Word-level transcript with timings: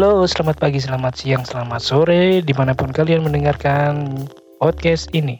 Halo, 0.00 0.24
selamat 0.24 0.56
pagi, 0.56 0.80
selamat 0.80 1.12
siang, 1.12 1.44
selamat 1.44 1.84
sore, 1.84 2.40
di 2.40 2.56
mana 2.56 2.72
pun 2.72 2.88
kalian 2.88 3.20
mendengarkan 3.20 4.24
podcast 4.56 5.12
ini. 5.12 5.36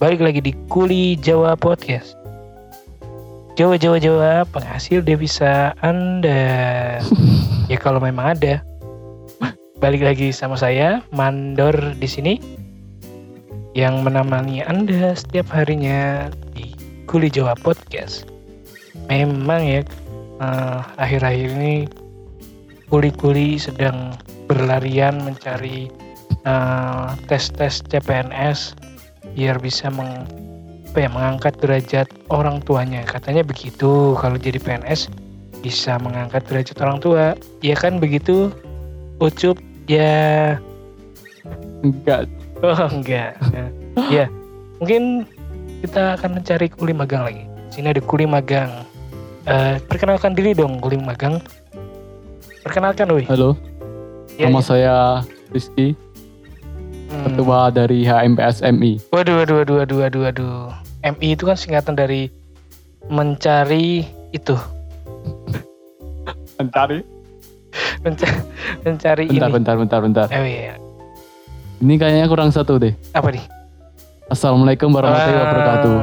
Balik 0.00 0.24
lagi 0.24 0.40
di 0.40 0.56
Kuli 0.72 1.20
Jawa 1.20 1.52
Podcast. 1.52 2.16
Jawa, 3.60 3.76
Jawa, 3.76 4.00
Jawa, 4.00 4.32
penghasil 4.48 5.04
devisa 5.04 5.76
Anda. 5.84 6.96
ya 7.68 7.76
kalau 7.76 8.00
memang 8.00 8.40
ada. 8.40 8.64
Balik 9.84 10.00
lagi 10.00 10.32
sama 10.32 10.56
saya, 10.56 11.04
Mandor 11.12 11.76
di 12.00 12.08
sini. 12.08 12.40
Yang 13.76 14.00
menemani 14.00 14.64
Anda 14.64 15.12
setiap 15.12 15.52
harinya 15.52 16.32
di 16.56 16.72
Kuli 17.04 17.28
Jawa 17.28 17.52
Podcast. 17.60 18.24
Memang 19.12 19.60
ya, 19.60 19.84
eh, 20.40 20.80
akhir-akhir 20.96 21.52
ini 21.52 22.03
kuli-kuli 22.94 23.58
sedang 23.58 24.14
berlarian 24.46 25.18
mencari 25.26 25.90
eh, 26.46 27.08
tes-tes 27.26 27.82
CPNS 27.90 28.78
biar 29.34 29.58
bisa 29.58 29.90
meng, 29.90 30.22
apa 30.94 30.98
ya, 31.02 31.10
mengangkat 31.10 31.58
derajat 31.58 32.06
orang 32.30 32.62
tuanya. 32.62 33.02
Katanya 33.02 33.42
begitu 33.42 34.14
kalau 34.14 34.38
jadi 34.38 34.62
PNS 34.62 35.10
bisa 35.58 35.98
mengangkat 35.98 36.46
derajat 36.46 36.78
orang 36.86 37.02
tua. 37.02 37.34
Iya 37.66 37.74
kan 37.74 37.98
begitu? 37.98 38.54
Ucup 39.18 39.58
ya 39.90 40.54
Enggak. 41.82 42.30
oh 42.62 42.78
enggak. 42.94 43.34
Ya 44.10 44.26
mungkin 44.82 45.22
kita 45.82 46.14
akan 46.18 46.38
mencari 46.38 46.70
kuli 46.70 46.94
magang 46.94 47.26
lagi. 47.26 47.42
Sini 47.74 47.90
ada 47.90 48.02
kuli 48.02 48.22
magang. 48.22 48.70
Eh, 49.50 49.82
perkenalkan 49.82 50.38
diri 50.38 50.54
dong 50.54 50.78
kuli 50.78 50.94
magang. 50.94 51.42
Perkenalkan, 52.64 53.06
woi. 53.10 53.24
Halo, 53.28 53.54
Ya, 54.34 54.48
nama 54.48 54.58
ya. 54.58 54.64
saya 54.64 54.94
Rizky, 55.52 55.92
Hmm. 57.06 57.22
ketua 57.28 57.68
dari 57.70 58.02
HMPS 58.02 58.64
MI. 58.64 58.98
Waduh, 59.06 59.38
waduh, 59.38 59.56
waduh, 59.60 59.76
waduh, 59.78 59.98
waduh, 60.00 60.20
waduh. 60.24 60.58
MI 61.04 61.36
itu 61.36 61.44
kan 61.44 61.54
singkatan 61.54 61.94
dari 61.94 62.32
mencari 63.06 64.02
itu, 64.32 64.56
Mencari? 66.56 67.04
Menca- 68.00 68.42
mencari 68.82 69.24
Bentar, 69.26 69.48
ini. 69.48 69.54
bentar, 69.54 69.74
bentar, 69.76 70.00
bentar. 70.00 70.26
Oh 70.30 70.42
iya, 70.42 70.74
Ini 71.76 71.94
kayaknya 71.94 72.26
kurang 72.26 72.48
satu 72.48 72.78
deh. 72.78 72.94
apa 73.12 73.28
nih? 73.28 73.44
Assalamualaikum 74.26 74.88
warahmatullahi 74.88 75.36
Ah, 75.36 75.44
wabarakatuh. 75.44 75.96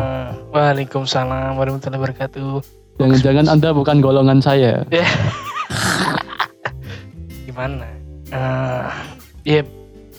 Waalaikumsalam 0.51 1.57
warahmatullahi 1.57 1.99
wabarakatuh. 1.99 2.51
Jangan-jangan 2.97 3.45
Anda 3.49 3.69
bukan 3.73 3.97
golongan 3.99 4.39
saya. 4.39 4.85
Gimana? 7.51 7.83
Ah, 8.31 8.95
Iya, 9.43 9.67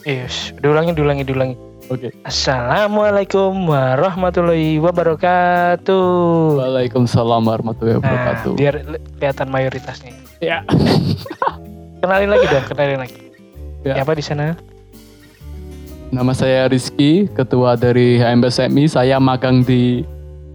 yes. 0.05 0.53
Diulangi, 0.61 0.93
diulangi, 0.93 1.25
diulangi. 1.25 1.57
Oke. 1.89 2.13
Assalamualaikum 2.23 3.57
warahmatullahi 3.65 4.77
wabarakatuh. 4.77 6.05
Waalaikumsalam 6.61 7.41
warahmatullahi 7.41 7.97
Nah, 7.97 8.05
wabarakatuh. 8.05 8.53
biar 8.53 8.75
le- 8.85 9.01
kelihatan 9.17 9.49
mayoritasnya. 9.49 10.13
Ya. 10.45 10.61
Kenalin 12.05 12.37
lagi 12.37 12.47
dong, 12.51 12.67
kenalin 12.69 13.01
lagi. 13.01 13.17
Ya. 13.81 13.97
Siapa 13.97 14.13
di 14.13 14.21
sana? 14.21 14.61
Nama 16.13 16.33
saya 16.37 16.69
Rizky, 16.69 17.33
ketua 17.33 17.73
dari 17.75 18.21
HMPS 18.21 18.61
MI. 18.69 18.85
Saya 18.85 19.17
magang 19.17 19.65
di 19.65 20.05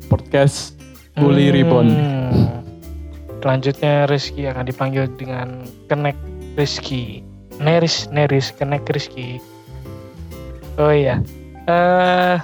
podcast 0.05 0.77
Kuli 1.17 1.49
Ribbon. 1.49 1.89
Hmm. 1.89 2.61
Selanjutnya 3.41 4.05
Rizky 4.05 4.45
akan 4.45 4.61
dipanggil 4.61 5.09
dengan 5.15 5.65
Kenek 5.89 6.13
Rizky. 6.57 7.21
Neris, 7.57 8.09
Neris, 8.09 8.49
Kenek 8.51 8.89
Rizky. 8.89 9.37
Oh 10.77 10.89
iya. 10.89 11.21
eh 11.67 12.37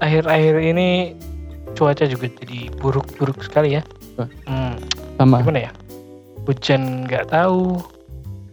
akhir-akhir 0.00 0.54
ini 0.62 1.12
cuaca 1.74 2.06
juga 2.06 2.26
jadi 2.42 2.70
buruk-buruk 2.78 3.44
sekali 3.44 3.76
ya. 3.78 3.82
Hmm, 4.46 4.74
Sama. 5.16 5.42
gimana 5.42 5.68
ya? 5.68 5.72
Hujan 6.48 7.04
nggak 7.06 7.30
tahu, 7.30 7.78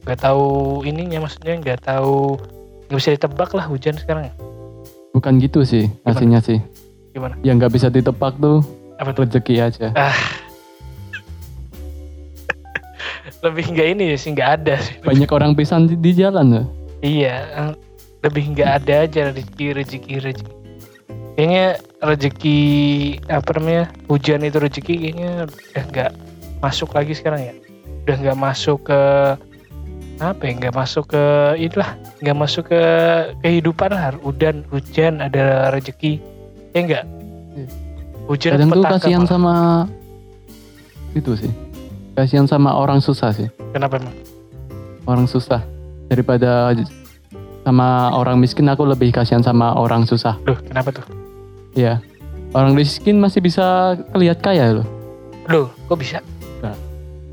nggak 0.04 0.20
tahu 0.20 0.46
ininya 0.84 1.24
maksudnya 1.24 1.56
nggak 1.58 1.82
tahu 1.82 2.36
nggak 2.88 2.98
bisa 3.00 3.12
ditebak 3.16 3.50
lah 3.56 3.66
hujan 3.66 3.96
sekarang. 3.96 4.28
Bukan 5.16 5.40
gitu 5.40 5.64
sih 5.64 5.88
hasilnya 6.04 6.44
sih. 6.44 6.60
Gimana? 7.16 7.40
Yang 7.42 7.56
nggak 7.64 7.74
bisa 7.74 7.88
ditebak 7.88 8.36
tuh 8.38 8.62
Apa 9.00 9.16
tuh? 9.16 9.24
rezeki 9.26 9.56
aja. 9.64 9.88
Lebih 13.48 13.66
nggak 13.72 13.88
ini 13.96 14.06
sih 14.20 14.36
nggak 14.36 14.50
ada 14.62 14.76
sih. 14.84 14.96
Banyak 15.02 15.30
orang 15.32 15.56
pisan 15.56 15.88
di, 15.88 15.96
di 15.96 16.12
jalan 16.12 16.46
loh. 16.52 16.68
Iya, 17.00 17.36
eh, 17.48 17.74
lebih 18.28 18.52
nggak 18.52 18.70
ada 18.84 19.08
aja 19.08 19.32
rezeki 19.32 19.66
rezeki 19.78 20.14
rezeki. 20.20 20.54
Kayaknya 21.38 21.68
rezeki 22.02 22.60
apa 23.30 23.50
namanya 23.56 23.84
hujan 24.10 24.42
itu 24.42 24.58
rezeki 24.58 24.94
kayaknya 24.98 25.32
udah 25.48 25.84
nggak 25.94 26.12
masuk 26.60 26.90
lagi 26.98 27.14
sekarang 27.16 27.42
ya. 27.46 27.54
Udah 28.04 28.16
nggak 28.20 28.38
masuk 28.42 28.90
ke 28.90 29.02
apa 30.18 30.42
ya? 30.42 30.54
Nggak 30.58 30.76
masuk 30.76 31.06
ke 31.14 31.24
inilah, 31.62 31.92
nggak 32.26 32.38
masuk 32.42 32.64
ke 32.74 32.82
kehidupan 33.46 33.94
lah. 33.94 34.18
Hujan 34.26 34.66
hujan 34.74 35.22
ada 35.22 35.70
rezeki, 35.70 36.18
ya 36.74 36.80
enggak? 36.82 37.06
Iya. 37.56 37.68
Hujan 38.28 38.52
Kadang 38.60 38.70
tuh 38.76 38.84
kasihan 38.84 39.24
sama 39.24 39.56
itu 41.16 41.32
sih. 41.38 41.67
Kasihan 42.18 42.50
sama 42.50 42.74
orang 42.74 42.98
susah 42.98 43.30
sih. 43.30 43.46
Kenapa 43.78 44.02
emang? 44.02 44.18
Orang 45.06 45.30
susah 45.30 45.62
daripada 46.10 46.74
sama 47.62 48.10
orang 48.10 48.42
miskin 48.42 48.66
aku 48.74 48.90
lebih 48.90 49.14
kasihan 49.14 49.46
sama 49.46 49.78
orang 49.78 50.10
susah. 50.10 50.34
Loh, 50.50 50.58
kenapa 50.66 50.98
tuh? 50.98 51.06
Iya. 51.78 52.02
Orang 52.58 52.74
miskin 52.74 53.22
masih 53.22 53.38
bisa 53.38 53.94
kelihat 54.18 54.42
kaya 54.42 54.82
loh. 54.82 54.88
Loh, 55.46 55.70
kok 55.86 56.02
bisa? 56.02 56.18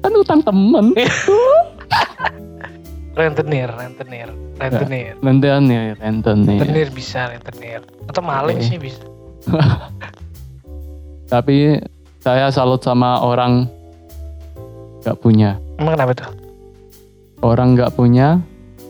Kan 0.05 0.12
utang 0.21 0.45
temen. 0.45 0.93
Rentenir, 3.16 3.72
rentenir, 3.72 4.28
rentenir. 4.61 5.16
Lentean 5.25 5.65
ya, 5.65 5.97
renten 5.97 6.45
nih. 6.45 6.61
Rentenir 6.61 6.89
bisa, 6.93 7.33
rentenir. 7.33 7.81
Atau 8.05 8.21
maling 8.21 8.61
Oke. 8.61 8.69
sih 8.69 8.77
bisa. 8.77 9.01
Tapi 11.33 11.81
saya 12.21 12.53
salut 12.53 12.84
sama 12.84 13.25
orang 13.25 13.65
nggak 15.04 15.20
punya. 15.20 15.60
Emang 15.76 15.94
kenapa 15.94 16.12
tuh? 16.16 16.28
Orang 17.41 17.76
nggak 17.76 17.92
punya, 17.92 18.41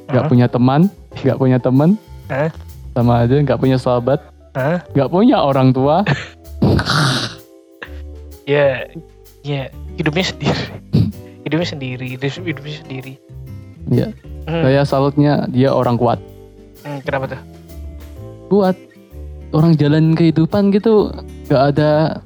nggak 0.07 0.25
Hah? 0.25 0.31
punya 0.31 0.47
teman, 0.47 0.81
nggak 1.23 1.37
punya 1.37 1.59
teman, 1.59 1.91
sama 2.93 3.13
aja 3.21 3.35
nggak 3.37 3.59
punya 3.59 3.77
sahabat, 3.77 4.23
nggak 4.95 5.11
punya 5.11 5.37
orang 5.39 5.71
tua. 5.71 6.07
Ya, 8.45 8.85
ya 9.41 9.73
hidupnya 9.97 10.21
sendiri. 10.23 10.63
hidupnya 11.45 11.65
sendiri, 11.67 12.07
hidup- 12.13 12.45
hidupnya 12.45 12.77
sendiri. 12.77 13.13
Iya. 13.89 14.09
Hmm, 14.45 14.63
Saya 14.63 14.81
salutnya 14.85 15.49
dia 15.49 15.73
orang 15.73 15.97
kuat. 15.97 16.21
hmm, 16.85 17.01
kenapa 17.01 17.33
tuh? 17.33 17.41
Kuat. 18.47 18.77
Orang 19.49 19.73
jalan 19.75 20.13
kehidupan 20.13 20.69
gitu 20.69 21.09
nggak 21.47 21.63
ada 21.73 22.21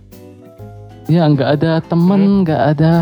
ya 1.07 1.23
nggak 1.25 1.51
ada 1.55 1.73
Hmm. 1.77 1.87
temen, 1.87 2.23
nggak 2.43 2.63
ada 2.75 2.93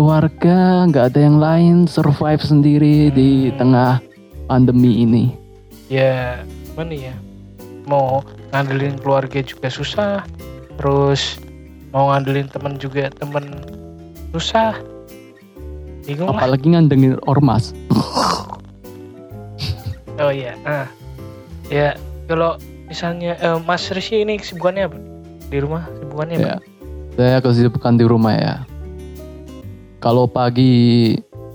keluarga, 0.00 0.88
nggak 0.88 1.12
ada 1.12 1.20
yang 1.20 1.36
lain 1.36 1.76
survive 1.84 2.40
sendiri 2.40 3.12
di 3.12 3.52
Hmm. 3.52 3.56
tengah 3.60 3.92
pandemi 4.48 5.04
ini. 5.04 5.36
Ya, 5.92 6.40
mana 6.72 7.12
ya? 7.12 7.14
Mau 7.84 8.24
ngandelin 8.48 8.96
keluarga 8.96 9.44
juga 9.44 9.68
susah. 9.68 10.24
Terus 10.80 11.36
mau 11.92 12.08
ngandelin 12.08 12.48
temen 12.48 12.80
juga 12.80 13.12
temen 13.12 13.60
susah. 14.32 14.72
Bingung 16.08 16.32
lah. 16.32 16.48
Apalagi 16.48 16.72
ngandengin 16.72 17.20
ormas. 17.28 17.76
Oh 20.20 20.28
iya. 20.28 20.52
Ah. 20.68 20.84
Ya, 21.72 21.96
kalau 22.28 22.60
misalnya 22.92 23.40
eh, 23.40 23.56
Mas 23.64 23.88
Rizky 23.88 24.20
ini 24.20 24.36
kesibukannya 24.36 24.92
apa? 24.92 24.98
Di 25.48 25.64
rumah 25.64 25.88
kesibukannya 25.88 26.36
apa? 26.36 26.44
Ya. 26.44 26.56
Saya 27.16 27.36
kesibukan 27.40 27.96
di 27.96 28.04
rumah 28.04 28.36
ya. 28.36 28.54
Kalau 30.00 30.24
pagi 30.24 31.12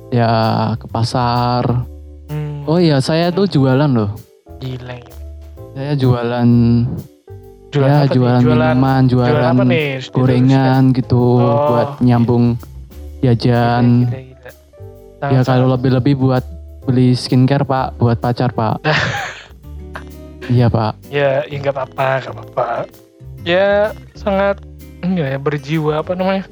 ya 0.09 0.29
ke 0.77 0.85
pasar. 0.85 1.65
Hmm, 2.29 2.61
Oh 2.65 2.77
iya, 2.77 2.97
saya 2.99 3.29
tuh 3.29 3.45
jualan 3.45 3.89
loh. 3.89 4.11
gila. 4.57 4.97
Saya 5.75 5.91
jualan, 5.93 6.49
Jualan 7.67 7.89
ya 7.91 7.97
apa 7.99 8.07
nih? 8.07 8.13
jualan, 8.15 8.39
minuman, 8.39 9.01
jualan, 9.03 9.29
jualan 9.33 9.51
apa 9.51 9.63
nih? 9.65 9.79
gorengan 10.07 10.83
gitu 10.95 11.23
Oh, 11.35 11.57
buat 11.67 11.89
nyambung 11.99 12.55
jajan. 13.19 14.07
Gila, 14.07 14.15
gila, 14.15 14.49
gila. 15.19 15.27
Ya 15.27 15.39
kalau 15.43 15.67
lebih-lebih 15.67 16.15
buat 16.15 16.45
beli 16.85 17.11
skincare 17.11 17.65
pak, 17.65 17.97
buat 17.97 18.15
pacar 18.15 18.53
pak. 18.53 18.79
iya 20.47 20.69
pak. 20.69 20.93
ya 21.09 21.41
ya 21.43 21.55
nggak 21.57 21.73
apa-apa 21.73 22.07
nggak 22.21 22.33
apa-apa 22.37 22.67
ya 23.41 23.89
sangat 24.13 24.61
ya 25.17 25.35
berjiwa 25.35 26.05
apa 26.05 26.13
namanya 26.13 26.45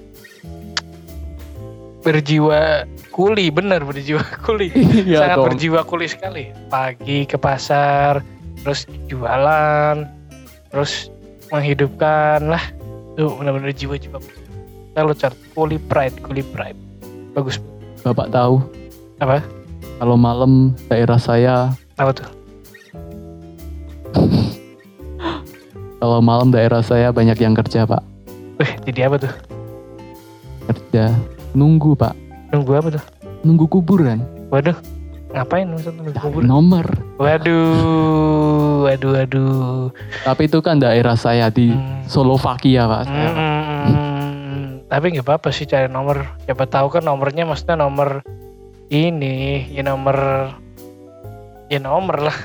berjiwa 2.03 2.83
kuli, 3.09 3.47
bener 3.49 3.81
berjiwa 3.81 4.21
kuli. 4.45 4.69
Iya 4.75 5.23
Sangat 5.23 5.37
dong. 5.39 5.45
berjiwa 5.49 5.79
kuli 5.83 6.05
sekali. 6.05 6.43
Pagi 6.67 7.23
ke 7.23 7.35
pasar, 7.35 8.19
terus 8.61 8.83
jualan, 9.07 10.03
terus 10.69 11.07
menghidupkan 11.49 12.43
lah. 12.45 12.63
Tuh 13.15 13.31
benar-benar 13.33 13.71
jiwa-jiwa. 13.71 14.19
Kalau 14.93 15.13
chart 15.13 15.33
kuli 15.53 15.79
pride, 15.79 16.13
kuli 16.21 16.43
pride. 16.43 16.77
Bagus. 17.33 17.57
Bapak 18.03 18.29
tahu 18.29 18.59
Apa? 19.17 19.39
kalau 19.95 20.19
malam 20.19 20.75
daerah 20.85 21.15
saya 21.15 21.71
Apa 21.95 22.11
tuh? 22.11 22.27
kalau 26.03 26.19
malam 26.19 26.51
daerah 26.51 26.83
saya 26.83 27.09
banyak 27.09 27.39
yang 27.39 27.55
kerja 27.55 27.87
pak 27.87 28.03
Wih, 28.59 28.71
jadi 28.83 29.07
apa 29.07 29.23
tuh? 29.23 29.33
kerja 30.67 31.15
nunggu 31.53 31.93
pak 31.93 32.13
Nunggu 32.49 32.71
apa 32.75 32.87
tuh? 32.91 33.03
nunggu 33.41 33.65
kuburan 33.67 34.21
Waduh, 34.47 34.77
ngapain 35.31 35.65
maksudnya 35.65 35.97
nunggu 35.97 36.11
Cari 36.11 36.23
kubur? 36.23 36.41
nomor 36.43 36.85
Waduh, 37.17 38.83
waduh, 38.83 39.11
waduh. 39.15 39.83
tapi 40.21 40.41
itu 40.45 40.59
kan 40.59 40.77
daerah 40.77 41.15
saya 41.15 41.47
di 41.47 41.71
Hmm. 41.71 42.05
Slovakia 42.05 42.83
pak 42.83 43.01
saya, 43.05 43.27
Pak. 43.27 43.45
Hmm, 43.85 44.63
tapi 44.85 45.05
nggak 45.09 45.23
apa-apa 45.23 45.49
sih 45.49 45.63
cari 45.63 45.87
nomor. 45.87 46.19
Siapa 46.41 46.65
tahu 46.65 46.87
kan 46.89 47.01
nomornya 47.01 47.43
maksudnya 47.43 47.79
nomor 47.79 48.19
ini, 48.87 49.65
ya 49.69 49.81
nomor, 49.81 50.51
ya 51.65 51.79
nomor 51.79 52.17
lah. 52.21 52.37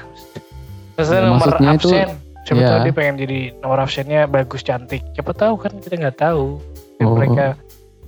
Maksudnya 0.94 1.20
Ya, 1.20 1.26
nomor 1.26 1.37
maksudnya 1.44 1.70
itu- 1.75 1.90
absen. 1.90 2.08
Siapa 2.40 2.60
ya. 2.60 2.69
tahu 2.70 2.81
dia 2.81 2.94
pengen 2.94 3.14
jadi 3.19 3.38
nomor 3.58 3.78
absennya 3.78 4.20
bagus 4.25 4.62
cantik. 4.62 5.02
Siapa 5.12 5.32
tahu 5.32 5.55
kan 5.58 5.72
kita 5.76 5.94
nggak 5.99 6.19
tahu. 6.19 6.62
Dan 6.96 7.05
Oh. 7.05 7.14
mereka 7.14 7.58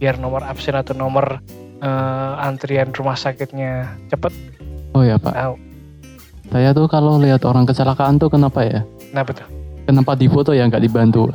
biar 0.00 0.17
nomor 0.17 0.43
absen 0.43 0.73
atau 0.73 0.93
nomor 0.93 1.38
eh, 1.79 2.35
antrian 2.41 2.91
rumah 2.91 3.14
sakitnya 3.14 3.87
cepet 4.08 4.32
oh 4.91 5.02
ya 5.02 5.14
pak 5.17 5.31
tahu. 5.31 5.55
saya 6.49 6.73
tuh 6.73 6.88
kalau 6.88 7.14
lihat 7.17 7.44
orang 7.44 7.62
kecelakaan 7.62 8.17
tuh 8.17 8.26
kenapa 8.29 8.61
ya 8.62 8.81
Kenapa 9.06 9.31
tuh? 9.35 9.47
kenapa 9.85 10.12
di 10.14 10.26
foto 10.26 10.50
ya 10.50 10.64
nggak 10.64 10.82
dibantu 10.82 11.29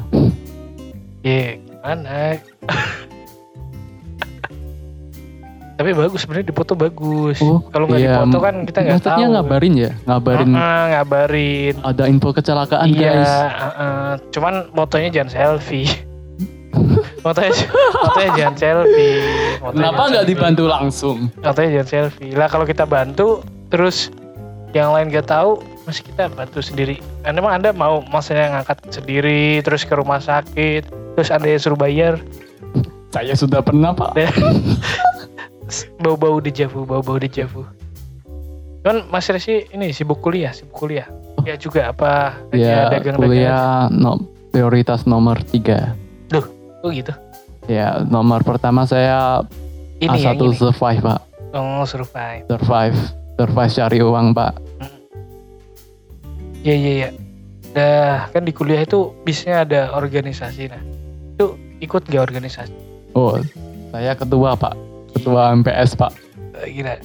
Ya 1.22 1.58
gimana? 1.58 2.38
Tapi 5.76 5.92
bagus 5.92 6.24
sebenarnya 6.24 6.48
di 6.48 6.56
foto 6.56 6.72
bagus. 6.72 7.36
Oh, 7.42 7.60
Kalau 7.68 7.84
nggak 7.84 8.00
iya, 8.00 8.16
di 8.16 8.20
foto 8.22 8.38
kan 8.40 8.56
kita 8.64 8.80
nggak 8.80 8.94
tahu. 8.94 9.10
maksudnya 9.12 9.28
ngabarin 9.34 9.74
ya 9.76 9.92
ngabarin 10.06 10.50
Heeh, 10.50 10.84
ngabarin. 10.94 11.76
ada 11.84 12.04
info 12.06 12.30
kecelakaan 12.32 12.88
iya, 12.88 13.12
guys 13.12 13.34
heeh. 13.52 14.10
cuman 14.32 14.54
fotonya 14.72 15.10
jangan 15.12 15.30
selfie. 15.34 15.90
Fotonya, 17.24 17.54
fotonya 18.06 18.30
jangan 18.38 18.56
selfie. 18.56 19.14
Fotonya 19.60 19.82
kenapa 19.82 20.02
nggak 20.12 20.26
dibantu 20.28 20.64
langsung 20.70 21.18
Fotonya 21.42 21.70
jangan 21.82 21.90
selfie. 21.90 22.34
Lah 22.36 22.48
kalau 22.48 22.66
kita 22.68 22.84
bantu, 22.86 23.42
terus 23.74 24.14
yang 24.76 24.92
lain 24.92 25.10
nggak 25.10 25.28
tahu, 25.32 25.64
masih 25.88 26.04
kita 26.04 26.28
bantu 26.32 26.60
sendiri. 26.60 27.00
Dan 27.24 27.40
emang 27.40 27.62
anda 27.62 27.72
mau 27.72 28.04
maksudnya 28.12 28.52
ngangkat 28.60 28.78
sendiri, 28.92 29.64
terus 29.64 29.88
ke 29.88 29.94
rumah 29.96 30.20
sakit, 30.20 30.86
terus 31.16 31.30
anda 31.32 31.48
yang 31.48 31.62
suruh 31.64 31.80
bayar, 31.80 32.20
saya 33.16 33.32
sudah 33.32 33.64
pernah 33.64 33.96
pak 33.96 34.12
bau-bau 36.04 36.44
dejavu, 36.44 36.84
bau-bau 36.84 37.16
dejavu. 37.16 37.64
Cuman 38.84 39.08
Mas 39.08 39.32
Resi 39.32 39.72
ini 39.72 39.96
sibuk 39.96 40.20
kuliah, 40.20 40.52
sibuk 40.52 40.76
kuliah. 40.76 41.08
Ya 41.48 41.56
juga 41.56 41.96
apa? 41.96 42.36
ya 42.52 42.92
dagang-dagang. 42.92 43.32
kuliah 43.32 43.88
no, 43.88 44.20
prioritas 44.52 45.08
nomor 45.08 45.40
tiga 45.48 45.96
gitu. 46.90 47.14
ya 47.66 48.04
nomor 48.04 48.42
pertama 48.42 48.84
saya 48.84 49.42
Ini 49.98 50.18
yang 50.20 50.36
A1 50.36 50.44
ini. 50.44 50.56
survive 50.56 51.02
pak 51.02 51.22
Oh, 51.52 51.82
survive. 51.84 52.44
survive 52.46 52.98
survive 53.36 53.72
cari 53.72 54.00
uang 54.00 54.28
pak 54.32 54.54
Iya, 56.62 56.76
iya, 56.76 56.92
iya. 56.98 57.10
Dah, 57.72 58.26
kan 58.30 58.42
di 58.42 58.50
kuliah 58.50 58.82
itu 58.82 59.14
biasanya 59.22 59.58
ada 59.62 59.82
organisasi. 59.94 60.66
Nah, 60.68 60.82
itu 61.32 61.46
ikut 61.80 62.06
gak 62.06 62.24
organisasi? 62.24 62.74
oh 63.12 63.40
saya 63.90 64.12
ketua 64.12 64.54
pak 64.54 64.76
ketua 65.14 65.56
MPS 65.56 65.94
pak 65.94 66.12
Eh, 66.58 66.72
Gila. 66.74 66.96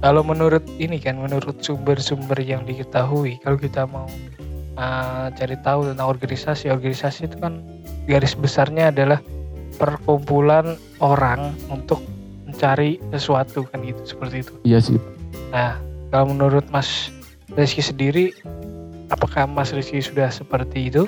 Kalau 0.00 0.20
menurut 0.20 0.62
ini 0.76 0.96
kan, 0.96 1.16
menurut 1.16 1.58
sumber-sumber 1.58 2.36
yang 2.38 2.62
diketahui, 2.62 3.38
kalau 3.38 3.54
kita 3.54 3.84
mau 3.84 4.06
uh, 4.74 5.26
cari 5.30 5.56
tahu 5.58 5.88
tentang 5.88 6.08
organisasi, 6.08 6.68
organisasi 6.68 7.26
itu 7.26 7.38
kan 7.38 7.58
garis 8.04 8.32
besarnya 8.32 8.88
adalah 8.88 9.18
perkumpulan 9.74 10.74
orang 10.98 11.52
untuk 11.66 12.04
mencari 12.44 13.02
sesuatu 13.10 13.64
kan 13.64 13.82
gitu, 13.82 13.98
seperti 14.06 14.36
itu. 14.40 14.52
iya 14.62 14.78
sih 14.78 15.00
Nah, 15.50 15.78
kalau 16.08 16.28
menurut 16.28 16.66
Mas 16.68 17.10
Rizky 17.52 17.78
sendiri, 17.80 18.34
apakah 19.08 19.44
Mas 19.44 19.70
Rizky 19.70 19.98
sudah 19.98 20.26
seperti 20.26 20.88
itu? 20.88 21.06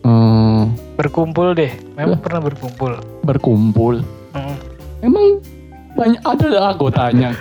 Hmm, 0.00 0.72
Berkumpul 0.94 1.52
deh, 1.52 1.68
memang 1.94 2.16
pernah 2.18 2.40
berkumpul. 2.40 3.00
berkumpul 3.20 4.00
Hmm. 4.30 4.56
emang 5.00 5.40
banyak 5.94 6.20
ada 6.20 6.48
anggotanya 6.68 7.32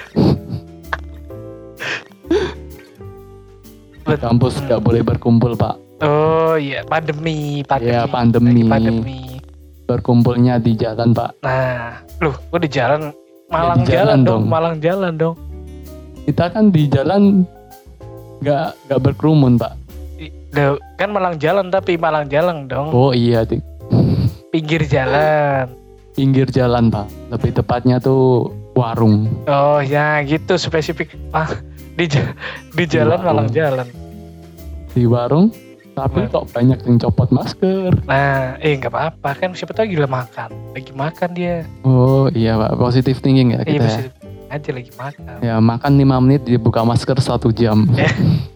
di 4.03 4.15
kampus 4.15 4.53
Hmm. 4.55 4.65
nggak 4.67 4.81
boleh 4.81 5.01
berkumpul 5.01 5.51
pak 5.53 5.75
Oh 6.03 6.55
iya, 6.55 6.83
pandemi, 6.83 7.63
pandemi. 7.63 7.89
Iya, 7.89 8.03
pandemi. 8.05 8.51
Lagi 8.53 8.63
pandemi. 8.67 9.19
berkumpulnya 9.83 10.57
di 10.57 10.73
jalan 10.73 11.11
pak 11.11 11.35
Nah, 11.41 11.99
loh, 12.19 12.35
gua 12.47 12.59
di 12.59 12.67
jalan 12.67 13.11
Malang 13.47 13.83
di 13.83 13.91
jalan 13.91 13.93
jalan, 13.93 14.19
dong, 14.21 14.41
dong. 14.41 14.43
Malang 14.47 14.75
jalan 14.79 15.13
dong. 15.13 15.35
kita 16.23 16.45
kan 16.47 16.65
di 16.69 16.87
jalan 16.87 17.43
nggak 18.39 18.67
nggak 18.87 18.99
berkerumun 19.01 19.55
pak 19.55 19.75
Loh, 20.53 20.77
kan 20.95 21.09
Malang 21.09 21.35
jalan 21.35 21.67
tapi 21.67 21.95
Malang 21.95 22.27
jalan 22.27 22.65
dong. 22.65 22.89
oh 22.89 23.11
iya 23.11 23.43
di 23.43 23.59
Pinggir 24.49 24.85
jalan. 24.85 25.67
pinggir 26.13 26.45
jalan 26.47 26.87
pak 26.87 27.09
lebih 27.27 27.51
tepatnya 27.53 27.97
tuh 27.97 28.47
warung 28.73 29.25
Oh 29.45 29.81
ya, 29.81 30.21
gitu 30.21 30.55
spesifik. 30.55 31.17
Ah, 31.29 31.49
di 31.91 32.05
di 32.71 32.83
jalan 32.85 33.17
warung. 33.17 33.25
Malang 33.25 33.49
jalan. 33.49 33.87
di 34.91 35.03
warung 35.03 35.49
tapi 35.93 36.19
Warung. 36.19 36.33
kok 36.33 36.45
banyak 36.51 36.79
yang 36.83 36.97
copot 36.99 37.29
masker 37.29 37.93
Nah, 38.03 38.57
eh 38.57 38.73
nggak 38.73 38.89
apa-apa 38.89 39.29
kan 39.35 39.49
siapa 39.51 39.71
tahu 39.71 39.85
gila 39.87 40.05
makan. 40.05 40.49
Lagi 40.71 40.91
makan 40.91 41.29
dia. 41.31 41.63
oh 41.81 42.25
iya 42.29 42.55
pak 42.55 42.73
positive 42.75 43.17
thinking 43.17 43.51
ya 43.51 43.59
Iya, 43.59 43.65
kita 43.67 43.77
ya. 43.77 43.87
bisa 43.87 43.99
aja 44.49 44.69
lagi 44.71 44.91
makan. 44.91 45.35
ya 45.39 45.55
makan 45.57 45.91
5 45.95 46.23
menit 46.23 46.41
dibuka 46.43 46.81
masker 46.81 47.17
satu 47.17 47.49
jam 47.49 47.85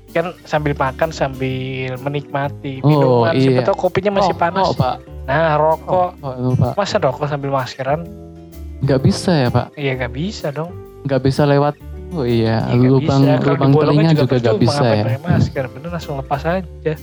Kan 0.08 0.34
sambil 0.44 0.74
makan 0.74 1.10
sambil 1.12 1.94
menikmati 2.00 2.80
Oh, 2.80 2.90
minuman. 3.22 3.34
Siapa 3.34 3.54
iya. 3.54 3.62
tahu 3.64 3.78
kopinya 3.84 4.12
masih 4.16 4.32
Oh, 4.32 4.40
panas. 4.40 4.66
oh, 4.66 4.74
pak 4.74 4.96
Nah, 5.26 5.54
rokok. 5.56 6.10
oh, 6.18 6.32
itu 6.34 6.50
pak 6.56 6.74
Masa 6.74 6.96
rokok 6.98 7.26
sambil 7.26 7.50
maskeran? 7.52 8.02
nggak 8.80 9.00
bisa 9.00 9.32
ya 9.36 9.50
pak 9.50 9.74
Iya 9.74 9.92
nggak 9.96 10.14
bisa 10.16 10.50
dong. 10.50 10.70
nggak 11.04 11.22
bisa 11.24 11.44
lewat 11.44 11.78
oh 12.10 12.24
iya 12.24 12.62
Iya, 12.64 12.74
nggak 12.74 12.92
lubang 12.92 13.22
bisa. 13.22 13.42
Lubang 13.44 13.72
telinga 13.74 14.12
juga 14.12 14.36
nggak 14.38 14.54
percuma, 14.54 14.62
bisa 14.64 14.86
ya 14.88 15.04
masker, 15.20 15.66
bener 15.68 15.90
langsung 15.92 16.16
lepas 16.16 16.42
aja. 16.44 16.94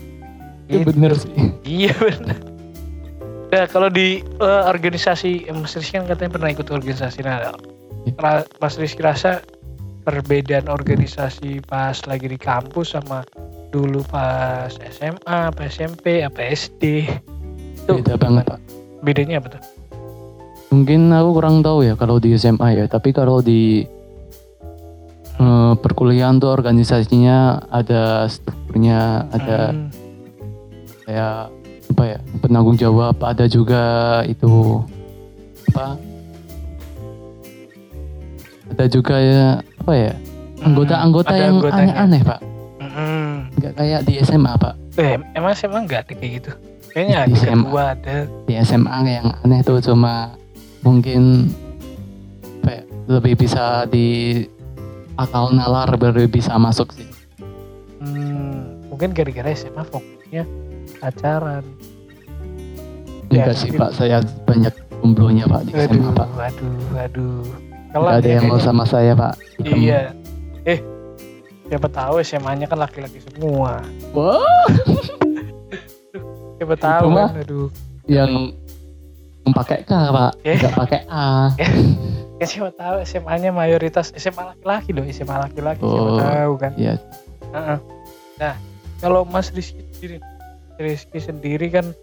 Itu 0.66 0.78
Gitu. 0.78 0.88
bener 0.88 1.12
sih 1.14 1.34
Iya 1.62 1.92
bener. 1.94 2.38
Nah 3.46 3.64
kalau 3.66 3.86
di 3.86 4.18
eh, 4.20 4.62
organisasi 4.64 5.46
eh, 5.46 5.54
Mas 5.54 5.72
Rizky 5.72 5.94
kan 5.94 6.06
katanya 6.06 6.30
pernah 6.32 6.50
ikut 6.50 6.66
organisasi. 6.66 7.22
Nah, 7.22 7.54
ra- 8.16 8.48
Mas 8.58 8.74
Rizky 8.74 9.00
rasa 9.00 9.44
perbedaan 10.02 10.66
organisasi 10.66 11.62
pas 11.62 11.96
lagi 12.04 12.26
di 12.26 12.36
kampus 12.36 12.92
sama 12.92 13.22
dulu 13.70 14.02
pas 14.04 14.68
SMA, 14.90 15.18
apa 15.48 15.62
SMP, 15.64 16.20
apa 16.20 16.40
SD. 16.44 17.06
Itu 17.78 17.98
beda 17.98 18.16
banget 18.16 18.44
pak 18.46 18.60
bedanya 19.00 19.38
apa 19.38 19.48
tuh? 19.52 19.62
mungkin 20.70 21.06
aku 21.08 21.30
kurang 21.32 21.60
tahu 21.60 21.84
ya 21.84 21.94
kalau 21.94 22.18
di 22.18 22.34
SMA 22.34 22.74
ya 22.74 22.84
tapi 22.84 23.10
kalau 23.10 23.38
di 23.38 23.86
eh, 25.36 25.72
perkuliahan 25.76 26.36
tuh 26.36 26.50
organisasinya 26.50 27.38
ada 27.68 28.26
strukturnya 28.26 29.28
ada 29.30 29.70
Hmm, 29.70 29.86
kayak 31.04 31.52
apa 31.86 32.02
ya 32.06 32.18
penanggung 32.40 32.74
jawab 32.74 33.16
ada 33.18 33.44
juga 33.44 33.82
itu 34.24 34.80
apa 35.68 35.96
ada 38.70 38.84
juga 38.86 39.14
ya 39.16 39.44
apa 39.78 39.92
ya 39.92 40.12
anggota-anggota 40.60 41.28
ada 41.28 41.42
yang 41.42 41.56
aneh-aneh 41.62 42.22
pak 42.22 42.40
Hmm. 42.94 43.50
nggak 43.58 43.74
kayak 43.74 44.00
di 44.02 44.22
SMA 44.22 44.54
pak 44.54 44.74
Eh, 44.94 45.18
emang 45.34 45.50
SMA 45.52 45.82
enggak 45.82 46.06
ada 46.06 46.12
kayak 46.14 46.32
gitu? 46.38 46.50
Kayaknya 46.88 47.26
Di 47.26 47.34
SMA. 47.34 47.66
ada. 47.74 48.16
di 48.46 48.54
SMA 48.56 48.98
yang 49.04 49.28
aneh 49.42 49.60
tuh 49.60 49.82
cuma 49.82 50.30
mungkin 50.80 51.50
apa 52.56 52.70
ya, 52.70 52.82
lebih 53.10 53.34
bisa 53.36 53.82
di 53.84 54.06
akal 55.16 55.50
nalar 55.50 55.90
baru 55.92 56.22
bisa 56.24 56.54
masuk 56.54 56.94
sih 56.94 57.08
Hmm, 57.98 58.78
mungkin 58.86 59.10
gara-gara 59.10 59.50
SMA 59.50 59.82
fokusnya 59.82 60.46
pacaran. 60.96 61.64
Ya, 63.28 63.42
enggak 63.42 63.56
sih 63.56 63.68
mungkin. 63.68 63.80
pak 63.80 63.90
saya 63.92 64.16
banyak 64.44 64.74
jomblonya 64.94 65.44
pak 65.44 65.60
di 65.64 65.72
Waduh, 65.72 65.90
SMA 65.90 66.10
pak. 66.12 66.28
waduh, 66.32 66.76
waduh. 66.92 67.42
Ada 67.94 68.22
ya 68.22 68.34
yang 68.36 68.44
mau 68.46 68.58
sama 68.58 68.84
saya 68.84 69.12
pak. 69.12 69.34
Iya. 69.60 70.10
Eh, 70.64 70.78
siapa 71.66 71.86
tahu 71.86 72.18
SMA-nya 72.20 72.66
kan 72.66 72.78
laki-laki 72.80 73.18
semua. 73.20 73.82
Wah, 74.10 74.42
Siapa 76.54 76.76
tahu 76.76 77.06
kan, 77.12 77.28
aduh. 77.36 77.68
yang 78.06 78.54
pakai 79.46 79.82
K 79.82 79.90
pak, 79.90 80.32
Eh. 80.42 80.56
nggak 80.56 80.74
pakai 80.74 81.00
A. 81.06 81.50
Ya 82.34 82.46
siapa 82.48 82.70
tahu 82.72 83.02
SMA-nya 83.02 83.50
mayoritas 83.50 84.10
SMA 84.12 84.42
laki-laki 84.44 84.90
loh, 84.90 85.04
SMA 85.06 85.36
laki-laki 85.40 85.82
siapa 85.82 86.08
Oh. 86.08 86.18
tahu 86.18 86.52
kan. 86.56 86.72
Iya. 86.74 86.94
Heeh. 87.52 87.78
Nah, 88.36 88.54
kalau 88.98 89.22
Mas 89.22 89.50
Rizky 89.50 89.82
sendiri, 89.92 90.18
Rizky 90.78 91.22
sendiri 91.22 91.70
kan 91.70 91.94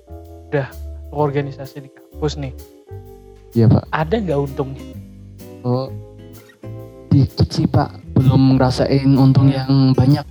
udah 0.47 0.67
organisasi 1.11 1.83
di 1.83 1.89
kampus 1.91 2.39
nih. 2.39 2.55
Iya 3.51 3.67
pak. 3.67 3.83
Ada 3.91 4.15
nggak 4.23 4.39
untungnya? 4.47 4.85
Oh, 5.67 5.91
dikit 7.11 7.51
sih 7.51 7.67
pak. 7.67 7.91
Belum 8.15 8.55
ngerasain 8.55 9.11
untung 9.19 9.51
yang 9.51 9.91
banyak. 9.91 10.23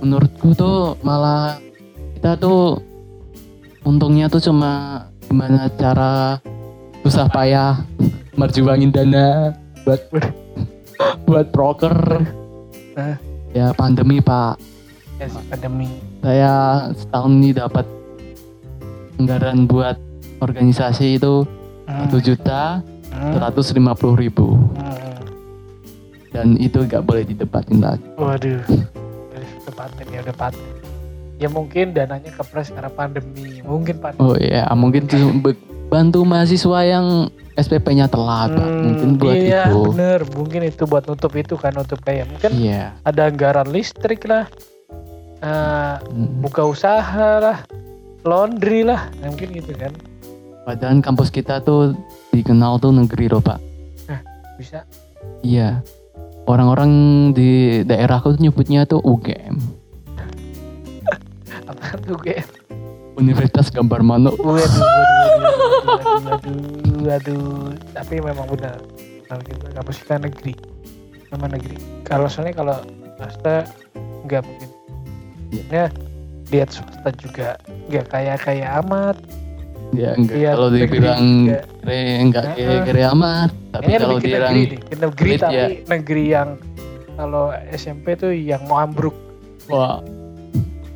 Menurutku 0.00 0.56
tuh 0.56 0.96
malah 1.04 1.60
kita 2.16 2.40
tuh 2.40 2.80
untungnya 3.84 4.32
tuh 4.32 4.40
cuma 4.40 5.04
gimana 5.28 5.68
cara 5.76 6.40
susah 7.04 7.28
payah 7.28 7.84
merjuangin 8.40 8.88
dana 8.88 9.52
buat 9.84 10.00
buat 11.28 11.52
broker. 11.52 12.24
Nah. 12.96 13.16
Ya 13.52 13.72
pandemi 13.76 14.24
pak. 14.24 14.77
Pandemi. 15.50 15.90
Saya 16.22 16.54
setahun 16.94 17.32
ini 17.34 17.50
dapat 17.50 17.86
anggaran 19.18 19.66
buat 19.66 19.98
organisasi 20.38 21.18
itu 21.18 21.42
Hmm, 21.88 22.04
satu 22.04 22.20
juta 22.20 22.84
hmm, 22.84 23.32
seratus 23.32 23.72
lima 23.72 23.96
puluh 23.96 24.12
ribu 24.20 24.60
hmm. 24.76 25.24
dan 26.36 26.52
itu 26.60 26.84
nggak 26.84 27.00
boleh 27.00 27.24
didebatin 27.24 27.80
lagi. 27.80 28.04
Waduh, 28.20 28.60
paten 29.72 30.06
ya 30.12 30.20
paten. 30.36 30.60
Ya 31.40 31.48
mungkin 31.48 31.96
dananya 31.96 32.28
kepres 32.36 32.68
karena 32.68 32.92
pandemi. 32.92 33.64
Mungkin 33.64 34.04
pandemi. 34.04 34.20
Oh 34.20 34.36
iya, 34.36 34.68
mungkin 34.76 35.08
bantu 35.88 36.28
mahasiswa 36.28 36.80
yang 36.84 37.32
SPP-nya 37.56 38.06
telat, 38.12 38.52
Pak. 38.52 38.68
Hmm, 38.68 38.82
mungkin 38.84 39.08
buat 39.16 39.34
iya, 39.34 39.64
itu. 39.72 39.80
bener. 39.88 40.20
Mungkin 40.36 40.60
itu 40.68 40.82
buat 40.84 41.08
nutup 41.08 41.32
itu 41.40 41.56
kan 41.56 41.72
nutup 41.72 41.98
kayak 42.04 42.28
mungkin 42.28 42.52
Iya. 42.52 43.00
ada 43.00 43.32
anggaran 43.32 43.72
listrik 43.72 44.28
lah, 44.28 44.44
eh, 45.38 45.94
Hmm. 46.02 46.40
buka 46.40 46.62
usaha 46.62 47.38
lah, 47.38 47.56
laundry 48.22 48.82
lah, 48.82 49.10
Nah, 49.18 49.28
mungkin 49.28 49.48
gitu 49.52 49.72
kan 49.72 49.92
Padahal 50.62 51.00
kampus 51.00 51.28
kita 51.28 51.58
tuh 51.58 51.92
dikenal 52.28 52.76
tuh 52.76 52.92
negeri 52.92 53.26
loh, 53.26 53.40
Pak. 53.40 53.56
bisa. 54.54 54.84
Iya. 55.40 55.80
Orang-orang 56.44 56.90
di 57.30 57.80
daerahku 57.82 58.34
tuh 58.34 58.40
nyebutnya 58.42 58.82
tuh 58.84 58.98
UGM. 58.98 59.54
Apa 61.70 61.94
tuh 62.02 62.18
gue? 62.18 62.42
Universitas 63.14 63.68
Gambar 63.68 64.02
Manuk. 64.02 64.34
Waduh, 64.36 64.58
waduh, 64.58 64.58
waduh, 64.58 65.38
waduh, 65.38 65.62
waduh, 66.26 66.54
waduh. 67.00 67.72
Tapi 67.94 68.14
memang 68.18 68.46
benar. 68.48 68.76
Kalau 69.24 69.42
kita 69.42 69.66
kampus 69.72 69.96
kita 70.02 70.14
negeri, 70.18 70.52
memang 71.30 71.50
negeri. 71.52 71.76
Kalau 72.02 72.26
soalnya 72.26 72.54
kalau 72.54 72.76
swasta 73.14 73.54
nggak 74.24 74.42
mungkin. 74.42 74.68
Ya, 75.72 75.88
lihat 76.52 76.68
swasta 76.72 77.10
juga 77.16 77.48
nggak 77.88 78.06
kaya 78.12 78.34
kaya 78.36 78.66
amat. 78.84 79.16
Ya 79.96 80.12
enggak 80.12 80.36
Iya, 80.36 80.50
kalau 80.52 80.68
dibilang 80.68 81.24
kere 81.80 82.00
enggak 82.20 82.44
Heeh. 82.52 82.56
kere-kere 82.60 83.02
amat, 83.16 83.50
tapi 83.72 83.90
kalau 83.96 84.16
dibilang 84.20 84.52
negeri 84.52 84.76
negeri 85.00 85.30
tapi 85.40 85.56
ya. 85.56 85.66
negeri 85.88 86.24
yang 86.28 86.48
kalau 87.16 87.44
SMP 87.72 88.06
tuh 88.20 88.32
yang 88.36 88.60
mau 88.68 88.84
ambruk. 88.84 89.16
wah 89.72 90.00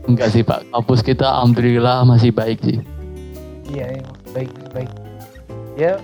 enggak 0.04 0.28
sih, 0.32 0.44
Pak. 0.44 0.68
Kampus 0.68 1.00
kita 1.00 1.24
alhamdulillah 1.24 2.04
masih 2.04 2.32
baik 2.36 2.60
sih. 2.60 2.84
Iya, 3.72 3.96
yang 3.96 4.08
baik 4.36 4.50
baik. 4.76 4.92
Ya, 5.72 5.96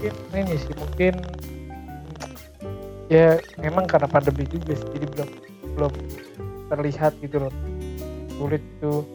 mungkin 0.00 0.40
ini 0.48 0.56
sih 0.56 0.72
mungkin 0.72 1.14
ya 3.12 3.36
memang 3.60 3.84
karena 3.84 4.08
pandemi 4.08 4.48
juga 4.48 4.72
sih, 4.72 4.88
jadi 4.96 5.04
belum 5.04 5.28
belum 5.76 5.92
terlihat 6.72 7.12
gitu 7.20 7.44
loh 7.44 7.52
sulit 8.42 8.62
tuh. 8.82 9.06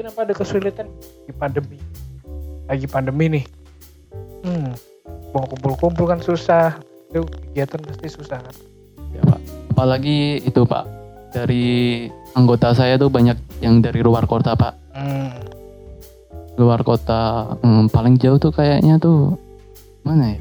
Kenapa 0.00 0.24
ada 0.24 0.32
kesulitan 0.32 0.88
di 1.28 1.32
pandemi? 1.36 1.76
Lagi 2.64 2.88
pandemi 2.88 3.24
nih. 3.28 3.44
Hmm, 4.40 4.72
mau 5.36 5.44
kumpul-kumpul 5.44 6.08
kan 6.08 6.24
susah. 6.24 6.80
Itu 7.12 7.28
kegiatan 7.28 7.84
pasti 7.84 8.08
susah 8.08 8.40
kan. 8.40 8.54
Ya 9.12 9.20
Pak. 9.22 9.40
Apalagi 9.76 10.40
itu 10.42 10.64
Pak, 10.64 10.84
dari 11.36 12.08
anggota 12.32 12.72
saya 12.72 12.96
tuh 12.96 13.12
banyak 13.12 13.36
yang 13.60 13.84
dari 13.84 14.00
luar 14.00 14.24
kota 14.24 14.56
Pak. 14.56 14.74
Hmm, 14.96 15.36
Luar 16.54 16.86
kota 16.86 17.50
hmm, 17.66 17.90
paling 17.90 18.14
jauh 18.14 18.38
tuh 18.38 18.54
kayaknya 18.54 18.94
tuh 19.02 19.34
mana 20.06 20.38
ya? 20.38 20.40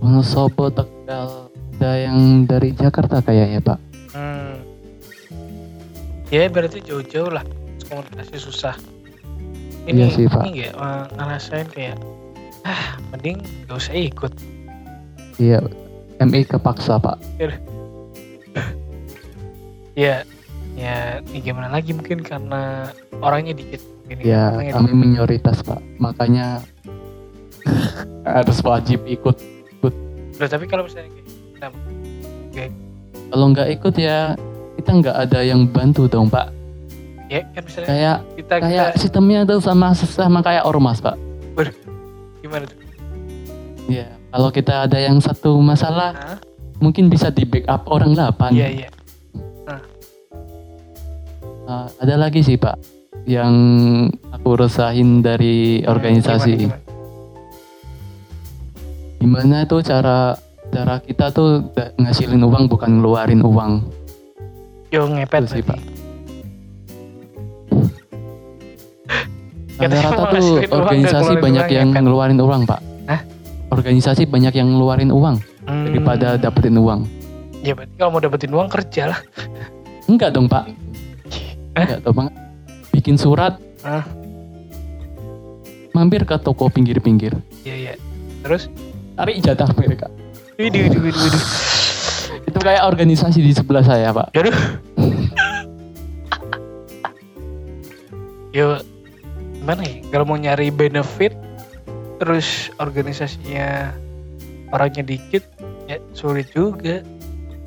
Wonosobo, 0.00 0.70
Tegal, 0.72 1.50
ada 1.76 1.92
yang 1.98 2.48
dari 2.48 2.70
Jakarta 2.72 3.20
kayaknya 3.20 3.60
Pak. 3.60 3.78
hmm. 4.14 4.54
Ya 6.30 6.46
berarti 6.46 6.78
jauh-jauh 6.86 7.30
lah 7.34 7.42
komunikasi 7.90 8.38
susah. 8.38 8.78
Iya 9.90 10.06
sih, 10.14 10.30
Pak. 10.30 10.46
Ini 10.46 10.50
nggak 10.62 10.72
eh, 10.78 11.04
ngerasain 11.18 11.66
kayak 11.74 11.96
ah 12.62 12.94
mending 13.10 13.42
gak 13.66 13.82
usah 13.82 13.94
ikut. 13.98 14.32
Iya, 15.42 15.58
MI 16.22 16.46
kepaksa 16.46 17.02
Pak. 17.02 17.18
Ya 19.98 20.22
ya 20.78 21.18
ini 21.28 21.44
gimana 21.44 21.68
lagi 21.68 21.92
mungkin 21.92 22.22
karena 22.24 22.88
orangnya 23.20 23.52
dikit. 23.52 23.82
Mungkin 24.06 24.22
Ya, 24.22 24.54
orangnya 24.54 24.72
kami 24.78 24.90
minoritas 24.96 25.60
Pak. 25.66 25.82
Makanya 25.98 26.62
harus 28.38 28.58
wajib 28.64 29.02
ikut. 29.04 29.34
dikit. 29.36 29.94
Loh, 30.40 30.48
tapi 30.48 30.64
kalau 30.70 30.86
misalnya 30.86 31.10
kayak 31.10 31.26
kenapa? 31.58 31.78
Kalau 33.34 33.46
nggak 33.50 33.68
ikut 33.76 33.94
ya 33.98 34.38
kita 34.80 34.90
nggak 34.96 35.16
ada 35.20 35.40
yang 35.40 35.68
bantu 35.68 36.08
dong 36.08 36.26
Pak. 36.26 36.48
ya 37.28 37.46
kan 37.52 37.62
misalnya 37.62 37.86
Kayak 37.86 38.16
kita 38.34 38.34
kita 38.34 38.54
kayak 38.58 38.88
sistemnya 38.98 39.40
tuh 39.44 39.60
sama 39.60 39.92
sama 39.94 40.40
kayak 40.40 40.64
ormas 40.64 40.98
Pak. 40.98 41.14
gimana 42.40 42.64
tuh? 42.64 42.78
Iya, 43.86 44.08
kalau 44.28 44.48
kita 44.48 44.88
ada 44.88 44.96
yang 44.96 45.20
satu 45.20 45.60
masalah 45.60 46.16
Hah? 46.16 46.38
mungkin 46.78 47.06
bisa 47.06 47.28
di 47.28 47.44
backup 47.44 47.84
orang 47.86 48.16
delapan. 48.16 48.50
Iya 48.50 48.68
iya. 48.72 48.90
Uh, 51.68 51.86
ada 52.02 52.18
lagi 52.18 52.42
sih 52.42 52.58
Pak 52.58 52.74
yang 53.28 53.54
aku 54.32 54.58
resahin 54.58 55.22
dari 55.22 55.78
Hmm, 55.78 55.92
organisasi. 55.92 56.52
gimana, 56.56 56.80
gimana? 56.82 56.88
Gimana 59.20 59.68
tuh 59.68 59.80
cara 59.80 60.34
cara 60.70 60.98
kita 60.98 61.30
tuh 61.30 61.62
ngasilin 61.94 62.42
uang 62.42 62.66
bukan 62.66 62.98
ngeluarin 62.98 63.44
uang. 63.44 63.86
Yo 64.90 65.06
ngepet 65.06 65.46
sih. 65.46 65.62
Katanya 69.80 70.12
Rata-rata 70.12 70.36
tuh 70.36 70.60
organisasi 70.68 71.32
banyak 71.40 71.66
yang 71.72 71.88
ya 71.88 71.94
kan? 71.96 72.02
ngeluarin 72.04 72.36
uang 72.36 72.62
Pak. 72.68 72.80
Hah? 73.06 73.20
Organisasi 73.70 74.26
banyak 74.26 74.52
yang 74.52 74.68
ngeluarin 74.68 75.08
uang 75.08 75.40
Hmm. 75.60 75.86
daripada 75.86 76.34
dapetin 76.36 76.76
uang. 76.76 77.06
Ya 77.60 77.72
berarti 77.72 77.94
kalau 77.94 78.10
mau 78.10 78.20
dapetin 78.20 78.50
uang 78.50 78.68
kerja 78.68 79.02
lah. 79.08 79.20
Enggak 80.04 80.34
dong 80.34 80.48
Pak. 80.48 80.66
Enggak 81.72 82.00
dong 82.02 82.14
Pak. 82.16 82.28
Bikin 82.90 83.14
surat. 83.14 83.56
Hah? 83.80 84.02
Mampir 85.92 86.24
ke 86.24 86.36
toko 86.36 86.66
pinggir-pinggir. 86.66 87.36
Iya 87.62 87.74
iya. 87.76 87.94
Terus? 88.42 88.66
Cari 89.14 89.38
jatah 89.38 89.68
mereka. 89.72 90.08
Widih 90.56 90.88
widih 90.88 91.00
widih 91.02 91.20
widih. 91.22 91.42
Itu 92.60 92.68
kayak 92.68 92.92
organisasi 92.92 93.40
di 93.40 93.56
sebelah 93.56 93.80
saya 93.80 94.12
Pak. 94.12 94.36
Aduh. 94.36 94.52
Yo, 98.52 98.76
gimana 99.56 99.80
ya? 99.80 100.04
Kalau 100.12 100.28
mau 100.28 100.36
nyari 100.36 100.68
benefit, 100.68 101.32
terus 102.20 102.68
organisasinya 102.76 103.96
orangnya 104.76 105.08
dikit, 105.08 105.40
ya 105.88 105.96
sulit 106.12 106.52
juga. 106.52 107.00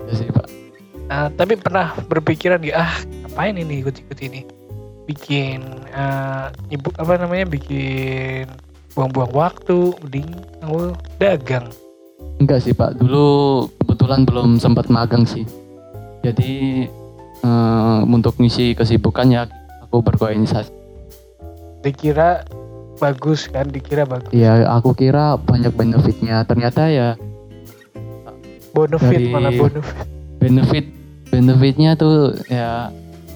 Ya 0.06 0.14
sih 0.14 0.30
Pak. 0.30 0.46
Nah, 1.10 1.34
tapi 1.34 1.58
pernah 1.58 1.98
berpikiran 2.06 2.62
gak, 2.62 2.78
ah 2.78 2.94
ngapain 3.26 3.58
ini 3.58 3.82
ikut-ikut 3.82 4.20
ini? 4.22 4.46
Bikin, 5.10 5.90
eh, 5.90 6.54
ibu 6.70 6.94
apa 7.02 7.18
namanya, 7.18 7.50
bikin 7.50 8.46
buang-buang 8.94 9.34
waktu, 9.34 9.98
mending 10.06 10.30
aku 10.62 10.94
dagang. 11.18 11.66
Enggak 12.38 12.62
sih 12.62 12.78
Pak. 12.78 13.02
Dulu 13.02 13.66
kebetulan 13.94 14.26
belum 14.26 14.50
sempat 14.58 14.90
magang 14.90 15.22
sih. 15.22 15.46
Jadi 16.26 16.90
eh, 17.46 18.00
untuk 18.10 18.34
ngisi 18.42 18.74
kesibukannya 18.74 19.46
aku 19.86 20.02
berorganisasi. 20.02 20.74
Dikira 21.86 22.42
bagus 22.98 23.46
kan? 23.54 23.70
Dikira 23.70 24.10
bagus. 24.10 24.34
Ya 24.34 24.66
aku 24.74 24.98
kira 24.98 25.38
banyak 25.38 25.70
benefitnya. 25.78 26.42
Ternyata 26.50 26.90
ya 26.90 27.14
bonefit 28.74 29.30
Dari- 29.30 29.30
mana 29.30 29.54
bonefit 29.54 29.96
benefit 30.42 30.86
benefitnya 31.30 31.94
tuh 31.94 32.34
ya 32.50 32.90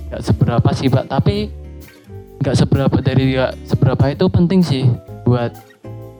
nggak 0.09 0.25
seberapa 0.25 0.69
sih 0.73 0.89
pak. 0.89 1.05
Tapi 1.05 1.53
nggak 2.41 2.55
seberapa 2.57 2.97
dari 2.97 3.37
nggak 3.37 3.53
seberapa 3.69 4.03
itu 4.09 4.25
penting 4.25 4.65
sih 4.65 4.89
buat 5.21 5.53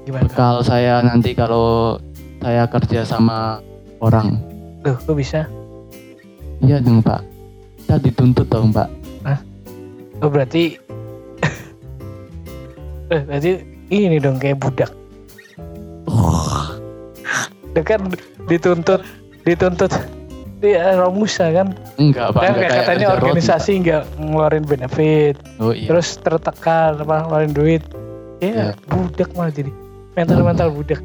gimana? 0.05 0.29
bekal 0.29 0.61
saya 0.61 1.01
nanti 1.01 1.33
kalau 1.33 1.97
saya 2.37 2.69
kerja 2.69 3.01
sama 3.01 3.65
orang. 4.03 4.39
Tuh 4.85 4.95
kok 4.95 5.15
bisa? 5.17 5.45
Iya 6.61 6.81
dong 6.81 7.01
pak. 7.01 7.21
Kita 7.85 7.95
dituntut 8.01 8.47
dong 8.49 8.73
pak 8.73 8.87
oh 10.21 10.29
berarti 10.29 10.77
eh, 13.13 13.21
berarti 13.25 13.51
ini 13.93 14.17
dong 14.19 14.41
kayak 14.41 14.59
budak. 14.59 14.91
Dia 17.73 17.83
kan 17.85 18.01
dituntut 18.49 19.01
dituntut. 19.45 19.93
Dia 20.57 20.97
Romusa 20.97 21.53
kan? 21.53 21.77
Enggak 22.01 22.33
pak 22.33 22.41
kan 22.41 22.53
enggak 22.57 22.69
kayak 22.73 22.81
katanya 22.81 23.07
organisasi 23.13 23.71
nggak 23.85 24.03
ngeluarin 24.17 24.65
benefit 24.65 25.37
oh 25.61 25.69
iya. 25.69 25.85
terus 25.85 26.17
tertekan 26.17 26.97
apa 26.97 27.29
ngeluarin 27.29 27.53
duit. 27.53 27.83
Ya 28.41 28.49
Iya. 28.49 28.65
budak 28.89 29.29
malah 29.37 29.53
jadi. 29.53 29.69
Mental 30.17 30.41
mental 30.41 30.73
budak 30.73 31.01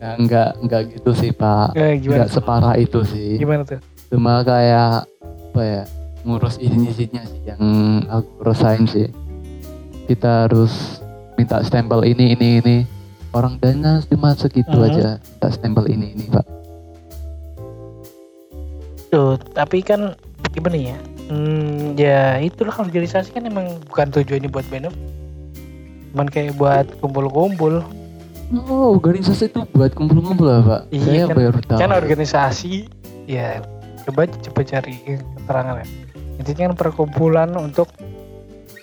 Ya, 0.00 0.16
enggak 0.16 0.56
enggak 0.58 0.82
gitu 0.96 1.10
sih 1.12 1.28
pak. 1.30 1.76
Eh, 1.76 2.00
gimana 2.00 2.24
enggak 2.24 2.32
separah 2.32 2.74
itu 2.74 3.04
sih. 3.04 3.36
Gimana 3.36 3.68
tuh? 3.68 3.80
Cuma 4.08 4.40
kayak 4.40 5.04
apa 5.52 5.60
ya 5.60 5.82
ngurus 6.24 6.56
izin 6.56 6.88
izinnya 6.88 7.22
sih 7.28 7.40
yang 7.44 7.60
aku 8.08 8.30
rasain 8.40 8.88
sih. 8.88 9.12
Kita 10.08 10.48
harus 10.48 11.04
minta 11.36 11.60
stempel 11.60 12.00
ini 12.02 12.32
ini 12.32 12.48
ini. 12.58 12.76
Orang 13.30 13.60
dana 13.60 14.00
cuma 14.02 14.32
segitu 14.34 14.72
Mhm. 14.72 14.86
aja 14.88 15.08
minta 15.20 15.48
stempel 15.52 15.84
ini 15.86 16.16
ini 16.16 16.24
pak. 16.26 16.48
Tuh 19.10 19.36
tapi 19.52 19.84
kan 19.84 20.16
gimana 20.50 20.96
ya? 20.96 20.98
Hmm, 21.28 21.94
ya 21.94 22.40
itulah 22.42 22.74
organisasi 22.74 23.30
kan 23.30 23.46
emang 23.46 23.78
bukan 23.86 24.08
tujuannya 24.10 24.48
buat 24.48 24.66
benefit. 24.66 24.98
Cuman 26.10 26.26
kayak 26.26 26.58
buat 26.58 26.90
kumpul-kumpul 26.98 27.86
oh 28.52 28.92
organisasi 28.92 29.48
itu 29.48 29.62
buat 29.68 29.92
kumpul-kumpul 29.92 30.44
lah 30.44 30.60
pak. 30.60 30.80
Iya, 30.90 31.02
saya 31.02 31.22
kan- 31.24 31.36
baru 31.36 31.58
tahu. 31.60 31.78
kan 31.78 31.90
organisasi 31.92 32.72
ya 33.24 33.62
coba 34.02 34.26
coba 34.26 34.60
cari 34.64 34.94
keterangan 34.98 35.74
ya. 35.76 35.86
Intinya 36.36 36.62
kan 36.66 36.76
perkumpulan 36.76 37.50
untuk 37.54 37.86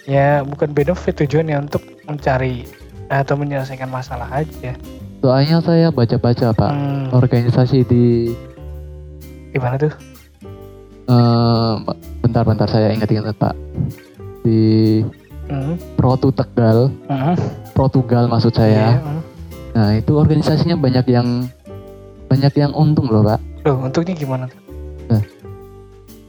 ya 0.05 0.39
bukan 0.41 0.71
benefit 0.71 1.17
tujuannya 1.17 1.57
untuk 1.59 1.83
mencari 2.03 2.63
atau 3.07 3.35
menyelesaikan 3.35 3.87
masalah 3.87 4.29
aja. 4.31 4.77
Soalnya 5.17 5.59
saya 5.59 5.89
baca-baca 5.89 6.53
pak 6.53 6.71
Hmm, 6.71 7.09
organisasi 7.11 7.81
di 7.83 8.31
gimana 9.49 9.75
tuh? 9.75 9.93
Eh, 11.07 11.73
bentar-bentar 12.21 12.67
saya 12.67 12.91
ingat-ingat 12.91 13.35
pak. 13.35 13.55
Di 14.43 15.01
Hmm, 15.47 15.79
Protu 15.95 16.27
Tegal. 16.29 16.91
Hmm, 17.07 17.35
Portugal 17.71 18.27
maksud 18.27 18.51
saya. 18.51 18.99
Hmm. 18.99 19.23
Nah 19.77 19.93
itu 19.93 20.17
organisasinya 20.17 20.73
banyak 20.73 21.05
yang 21.05 21.45
banyak 22.25 22.53
yang 22.57 22.73
untung 22.73 23.05
loh 23.07 23.21
pak. 23.21 23.39
Loh, 23.61 23.85
untuknya 23.85 24.17
gimana 24.17 24.49
tuh 24.49 24.57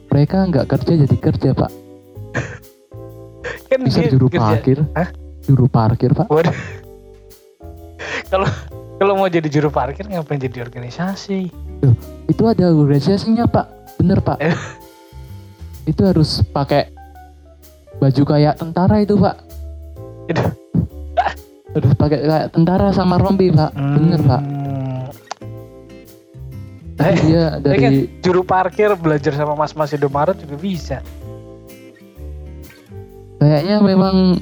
Mereka 0.09 0.37
nggak 0.49 0.65
kerja 0.69 0.93
jadi 1.01 1.17
kerja 1.17 1.49
pak. 1.53 1.71
kan 3.65 3.79
Bisa 3.81 4.05
juru 4.05 4.29
kerja- 4.29 4.37
parkir. 4.37 4.77
Hah? 4.93 5.09
Juru 5.45 5.65
parkir 5.65 6.13
pak. 6.13 6.29
Kalau 8.29 8.45
kalau 8.99 9.13
mau 9.17 9.25
jadi 9.25 9.49
juru 9.49 9.73
parkir 9.73 10.05
ngapain 10.05 10.37
jadi 10.37 10.61
organisasi 10.61 11.49
Itu 12.29 12.43
ada 12.45 12.69
organisasinya 12.69 13.49
pak. 13.49 13.97
Bener 13.97 14.21
pak. 14.21 14.37
Eh. 14.37 14.53
itu 15.85 16.05
harus 16.05 16.45
pakai 16.45 16.93
baju 17.97 18.23
kayak 18.23 18.61
tentara 18.61 19.01
itu 19.01 19.17
pak. 19.17 19.35
Harus 21.71 21.93
pakai 21.93 22.19
kayak 22.21 22.47
tentara 22.49 22.89
sama 22.89 23.15
rompi 23.15 23.49
pak. 23.49 23.71
Bener 23.73 24.21
pak. 24.21 24.41
Hmm. 24.41 24.57
Eh, 26.99 27.15
dia 27.23 27.43
kan 27.55 27.63
dari 27.63 28.11
juru 28.19 28.43
parkir 28.43 28.91
belajar 28.93 29.31
sama 29.31 29.55
mas-mas 29.55 29.95
Indomaret 29.95 30.35
juga 30.35 30.55
bisa 30.55 30.97
kayaknya 33.39 33.79
memang 33.79 34.35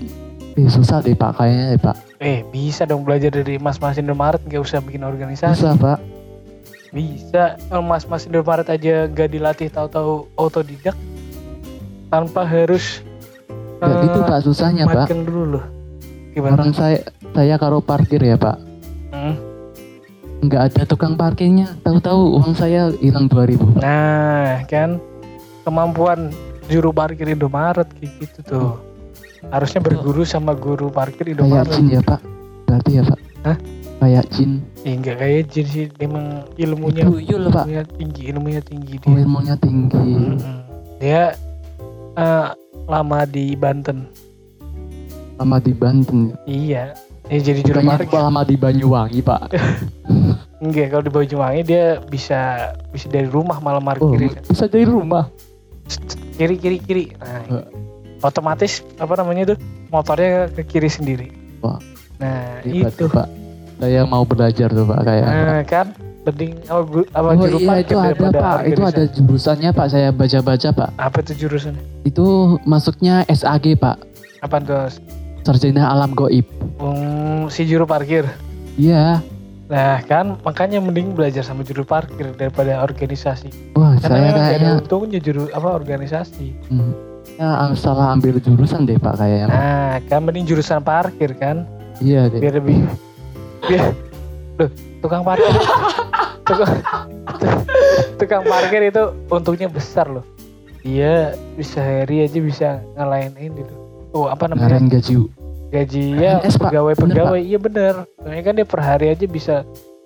eh, 0.58 0.66
susah 0.66 1.06
deh 1.06 1.14
pak 1.14 1.38
kayaknya 1.38 1.78
deh 1.78 1.82
pak. 1.84 1.96
eh 2.18 2.42
bisa 2.50 2.82
dong 2.82 3.06
belajar 3.06 3.30
dari 3.30 3.62
mas-mas 3.62 3.94
Indomaret 3.96 4.42
nggak 4.42 4.58
usah 4.58 4.82
bikin 4.82 5.06
organisasi 5.06 5.54
Susah 5.54 5.78
pak. 5.78 6.02
bisa 6.90 7.62
Eh, 7.62 7.78
mas-mas 7.80 8.26
Indomaret 8.26 8.66
aja 8.66 9.06
gak 9.06 9.30
dilatih 9.30 9.70
tahu-tahu 9.70 10.26
otodidak 10.34 10.98
tanpa 12.10 12.42
harus 12.42 13.06
Gak 13.78 13.86
eh, 13.86 14.02
gitu 14.02 14.20
pak 14.26 14.40
susahnya 14.42 14.90
pak. 14.90 15.14
dulu 15.14 15.44
loh 15.54 15.66
gimana 16.38 16.54
Orang 16.54 16.72
saya 16.72 17.02
saya 17.34 17.58
kalau 17.58 17.82
parkir 17.82 18.22
ya 18.22 18.38
pak. 18.38 18.62
Hmm. 19.10 19.34
nggak 20.38 20.62
ada 20.70 20.82
tukang 20.86 21.18
parkirnya 21.18 21.74
tahu-tahu 21.82 22.38
uang 22.38 22.54
saya 22.54 22.94
hilang 23.02 23.26
2000 23.26 23.58
Pak. 23.74 23.82
Nah, 23.82 24.62
kan 24.70 25.02
kemampuan 25.66 26.30
juru 26.70 26.94
parkir 26.94 27.26
Indomaret 27.26 27.90
kayak 27.98 28.14
gitu 28.22 28.40
tuh. 28.46 28.70
Harusnya 29.50 29.82
berguru 29.82 30.22
sama 30.22 30.54
guru 30.54 30.94
parkir 30.94 31.34
kayak 31.34 31.42
Indomaret. 31.42 31.74
jin 31.74 31.88
ya 31.90 32.02
pak 32.04 32.22
berarti 32.68 32.92
ya 33.00 33.04
pak 33.04 33.20
Hah? 33.42 33.58
kayak 33.98 34.26
jin 34.30 34.52
Ya 34.84 34.92
enggak 34.94 35.16
kayak 35.18 35.42
jin 35.50 35.66
sih, 35.66 35.86
emang 35.98 36.26
ilmunya 36.54 37.04
tuyul 37.08 37.44
pak 37.50 37.66
ilmunya 37.66 37.84
tinggi, 37.90 38.22
ilmunya 38.30 38.62
tinggi 38.62 38.94
oh, 38.94 39.02
dia. 39.02 39.18
ilmunya 39.24 39.56
tinggi 39.58 39.98
Mm-mm. 39.98 40.38
Dia 40.98 41.24
eh, 42.14 42.48
lama 42.86 43.20
di 43.26 43.54
Banten. 43.54 44.06
Sama 45.38 45.58
di 45.58 45.72
Banten 45.72 46.34
Iya. 46.44 46.98
Dia 47.28 47.40
jadi 47.44 47.60
juru 47.62 47.84
parkir. 47.84 48.08
lama 48.14 48.42
di 48.42 48.56
Banyuwangi 48.56 49.20
pak 49.20 49.52
Enggak, 50.64 50.90
kalau 50.90 51.04
di 51.04 51.12
Banyuwangi 51.12 51.62
dia 51.64 51.86
bisa 52.02 52.40
bisa 52.90 53.06
dari 53.08 53.28
rumah 53.28 53.60
malah 53.60 53.78
oh, 53.78 53.86
parkirin. 53.86 54.34
bisa 54.44 54.66
dari 54.66 54.84
rumah 54.84 55.30
Kiri 56.34 56.56
kiri 56.56 56.78
kiri. 56.78 57.06
Nah, 57.16 57.42
Eh. 57.48 57.66
otomatis 58.20 58.82
apa 58.96 59.16
namanya 59.16 59.54
tuh 59.54 59.58
motornya 59.88 60.50
ke 60.50 60.66
kiri 60.66 60.88
sendiri. 60.88 61.28
Wah. 61.60 61.80
Nah, 62.18 62.60
Hebat 62.62 62.92
itu. 62.92 63.06
pak 63.08 63.28
saya 63.78 64.02
mau 64.04 64.22
belajar 64.22 64.68
tuh 64.68 64.84
pak 64.84 65.00
kayak 65.04 65.26
Nah, 65.26 65.62
kan 65.64 65.88
mending 66.24 66.58
apa, 66.66 66.82
gu- 66.84 67.10
apa 67.10 67.28
oh 67.30 67.36
juru 67.40 67.58
iya 67.58 67.68
parkir 67.70 67.86
itu 67.86 67.96
ada 67.96 68.28
pak 68.34 68.58
itu 68.66 68.82
ada 68.84 69.04
jurusannya 69.08 69.70
pak 69.72 69.88
saya 69.88 70.10
baca-baca 70.12 70.70
pak 70.72 70.90
Apa 70.98 71.18
itu 71.22 71.34
jurusannya? 71.38 71.84
itu 72.04 72.26
masuknya 72.64 73.22
SAG 73.28 73.76
pak 73.76 73.96
Apa 74.40 74.58
tuh? 74.60 74.90
Sarjana 75.48 75.88
alam 75.88 76.12
goib 76.12 76.44
Hmm, 76.78 77.48
si 77.48 77.64
juru 77.64 77.88
parkir. 77.88 78.28
iya 78.76 79.24
Nah, 79.68 80.00
kan 80.02 80.40
makanya 80.42 80.80
mending 80.80 81.12
belajar 81.12 81.42
sama 81.42 81.60
juru 81.60 81.84
parkir 81.84 82.32
daripada 82.34 82.80
organisasi. 82.80 83.52
wah 83.74 83.96
Karena 83.96 84.16
saya 84.18 84.30
gak 84.30 84.40
kayaknya 84.42 84.70
ada 84.70 84.80
untungnya 84.80 85.20
juru 85.20 85.44
apa 85.50 85.70
organisasi. 85.74 86.48
hmm, 86.68 86.92
ya 87.36 87.48
salah 87.74 88.12
ambil 88.12 88.38
jurusan 88.38 88.84
deh 88.84 88.96
pak 88.96 89.16
kayaknya 89.16 89.48
Nah, 89.48 89.94
kan 90.06 90.20
mending 90.22 90.44
jurusan 90.46 90.80
parkir 90.80 91.32
kan, 91.34 91.68
iya 92.00 92.28
deh 92.28 92.40
biar 92.40 92.54
lebih 92.56 92.80
biar 93.64 93.92
Loh, 94.56 94.72
tukang 95.00 95.22
parkir. 95.22 95.52
tukang, 96.44 96.72
tukang 98.16 98.44
parkir 98.44 98.82
itu 98.86 99.04
untungnya 99.28 99.68
besar 99.68 100.08
loh. 100.08 100.24
Dia 100.80 101.36
bisa 101.54 101.78
hari 101.78 102.24
aja 102.24 102.40
bisa 102.40 102.68
ngalahin 102.96 103.36
ini 103.36 103.62
tuh. 103.62 103.80
Oh, 104.16 104.26
apa 104.26 104.48
namanya? 104.48 104.80
ngaren 104.80 104.88
gaji 104.88 105.14
gaji 105.68 106.04
ya 106.16 106.40
PNS, 106.40 106.56
Pak. 106.56 106.70
pegawai 106.72 106.94
Bener, 106.96 107.08
pegawai 107.12 107.42
iya 107.44 107.60
bener. 107.60 107.94
Soalnya 108.20 108.44
kan 108.44 108.54
dia 108.56 108.68
per 108.68 108.82
hari 108.82 109.06
aja 109.12 109.26
bisa 109.28 109.56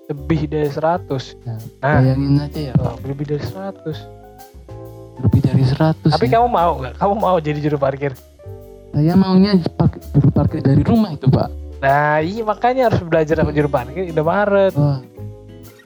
lebih 0.09 0.49
dari 0.49 0.67
100 0.67 1.07
Nah, 1.47 1.57
nah. 1.79 1.99
bayangin 2.03 2.35
aja 2.41 2.59
ya 2.59 2.73
oh, 2.83 2.95
lebih 3.07 3.25
dari 3.31 3.43
100 3.43 5.23
lebih 5.23 5.39
dari 5.39 5.63
100 5.63 6.11
tapi 6.11 6.25
ya. 6.27 6.31
kamu 6.39 6.47
mau 6.51 6.71
nggak? 6.81 6.93
Kamu 6.99 7.13
mau 7.15 7.37
jadi 7.39 7.59
juru 7.61 7.77
parkir? 7.79 8.11
Saya 8.91 9.13
maunya 9.15 9.55
parkir, 9.79 10.01
juru 10.11 10.29
parkir 10.35 10.59
dari 10.59 10.83
rumah 10.83 11.15
itu 11.15 11.31
pak. 11.31 11.47
Nah 11.79 12.19
iya 12.19 12.43
makanya 12.43 12.91
harus 12.91 13.01
belajar 13.05 13.39
sama 13.39 13.55
juru 13.55 13.69
parkir 13.71 14.11
Indomaret. 14.11 14.73
Wah. 14.75 14.99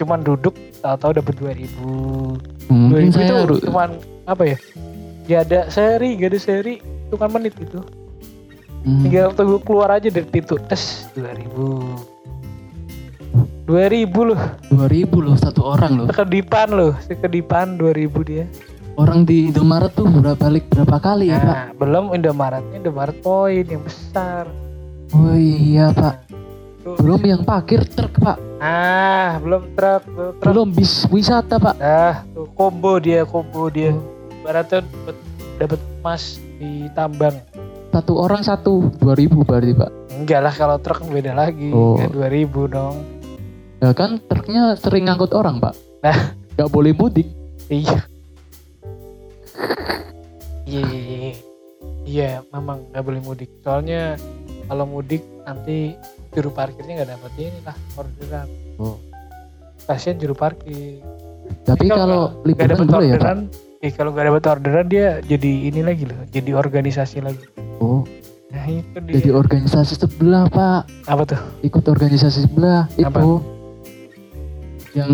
Cuman 0.01 0.25
duduk 0.25 0.57
tahu-tahu 0.81 1.21
dapat 1.21 1.33
2000 1.37 2.65
2000 2.65 2.73
mungkin 2.73 3.11
saya 3.13 3.27
itu 3.29 3.35
harus 3.45 3.59
cuman 3.61 3.89
apa 4.25 4.43
ya? 4.55 4.57
Gak 5.25 5.41
ada 5.49 5.59
seri 5.69 6.17
gak 6.17 6.33
ada 6.33 6.39
seri 6.41 6.75
itu 6.81 7.15
kan 7.17 7.29
menit 7.29 7.53
itu 7.61 7.81
hmm, 8.85 9.03
tinggal 9.03 9.33
tunggu 9.33 9.57
keluar 9.65 9.97
aja 9.97 10.07
dari 10.07 10.27
pintu 10.29 10.61
tes 10.69 11.09
2000 11.17 12.13
2000 13.65 14.29
loh 14.29 14.39
2000 14.69 15.25
loh 15.25 15.35
satu 15.35 15.61
orang 15.65 15.91
loh 15.99 16.07
sekedipan 16.07 16.69
loh 16.71 16.93
sekedipan 17.03 17.75
2000 17.81 18.29
dia 18.29 18.45
orang 18.95 19.27
di 19.27 19.51
Indomaret 19.51 19.91
tuh 19.91 20.07
berapa 20.07 20.39
balik 20.39 20.71
berapa 20.71 20.97
kali 21.01 21.33
ya 21.33 21.39
pak 21.41 21.55
Nah, 21.55 21.67
belum 21.75 22.05
Indomaretnya 22.15 22.75
Indomaret 22.79 23.17
poin 23.19 23.65
yang 23.67 23.83
besar. 23.83 24.47
Oh 25.11 25.35
iya 25.35 25.91
pak. 25.91 26.23
Tuh. 26.81 26.95
Belum 27.01 27.21
yang 27.25 27.41
parkir 27.43 27.83
truk 27.83 28.21
pak. 28.21 28.37
Ah, 28.61 29.37
belum 29.43 29.75
truk, 29.75 30.03
belum 30.07 30.33
truk. 30.39 30.47
Belum 30.47 30.67
bis 30.71 31.03
wisata 31.11 31.59
pak. 31.59 31.75
Ah, 31.77 32.23
tuh 32.31 32.47
combo 32.55 32.97
dia, 32.97 33.27
combo 33.27 33.67
dia. 33.67 33.91
Oh. 33.91 34.01
Ibaratnya 34.41 34.85
dapat 34.85 35.17
dapat 35.57 35.79
emas 36.01 36.23
di 36.61 36.87
tambang. 36.93 37.35
Satu 37.95 38.19
orang 38.19 38.43
satu 38.43 38.91
dua 38.99 39.15
ribu 39.15 39.47
berarti 39.47 39.71
pak. 39.71 39.87
Enggak 40.19 40.43
lah 40.43 40.51
kalau 40.51 40.75
truk 40.83 41.07
beda 41.07 41.31
lagi. 41.31 41.71
Oh. 41.71 41.95
Kan 41.95 42.11
2000 42.11 42.67
dong. 42.67 42.95
Ya 43.79 43.95
kan 43.95 44.19
truknya 44.19 44.75
sering 44.75 45.07
ngangkut 45.07 45.31
orang 45.31 45.63
pak. 45.63 45.71
Nah. 46.03 46.35
Gak 46.59 46.75
boleh 46.75 46.91
mudik. 46.91 47.31
Iya. 47.71 48.03
Iya, 50.67 50.83
iya, 50.83 51.03
iya. 51.07 51.33
Iya, 52.03 52.29
memang 52.51 52.83
nggak 52.91 53.03
boleh 53.07 53.21
mudik. 53.23 53.47
Soalnya 53.63 54.19
kalau 54.67 54.83
mudik 54.91 55.23
nanti 55.47 55.95
juru 56.35 56.51
parkirnya 56.51 56.99
nggak 56.99 57.11
dapat 57.15 57.31
ini 57.39 57.59
lah 57.63 57.75
orderan. 57.95 58.47
Oh. 58.75 58.99
Kasihan 59.87 60.19
juru 60.19 60.35
parkir. 60.35 60.99
Tapi 61.63 61.87
Kalau 61.87 61.95
kalau 61.95 62.21
nggak 62.43 62.43
liburan 62.43 62.87
boleh 62.91 63.07
ya 63.07 63.15
pak. 63.15 63.23
orderan, 63.23 63.39
eh 63.79 63.91
kalau 63.95 64.09
nggak 64.11 64.25
dapat 64.27 64.43
orderan 64.51 64.87
dia 64.91 65.07
jadi 65.23 65.51
ini 65.71 65.79
lagi 65.79 66.03
loh, 66.03 66.19
jadi 66.27 66.51
organisasi 66.59 67.23
lagi. 67.23 67.64
Nah 68.65 68.81
itu 68.81 68.97
dia. 68.97 69.13
Jadi 69.21 69.29
organisasi 69.29 69.93
sebelah 69.93 70.49
pak. 70.49 70.89
Apa 71.05 71.21
tuh? 71.29 71.37
Ikut 71.61 71.85
organisasi 71.85 72.49
sebelah 72.49 72.89
Apa? 72.97 73.21
itu. 73.21 73.31
Yang 74.97 75.13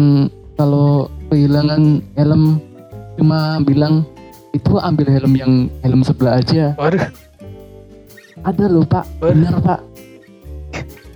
kalau 0.55 1.11
kehilangan 1.27 1.99
helm 2.15 2.63
cuma 3.19 3.59
bilang 3.59 4.07
itu 4.55 4.79
ambil 4.79 5.11
helm 5.11 5.33
yang 5.35 5.53
helm 5.83 5.99
sebelah 5.99 6.39
aja. 6.39 6.71
Waduh, 6.79 7.03
Ada 8.47 8.71
loh 8.71 8.87
pak. 8.87 9.03
Waduh. 9.19 9.35
Bener 9.35 9.55
pak. 9.59 9.79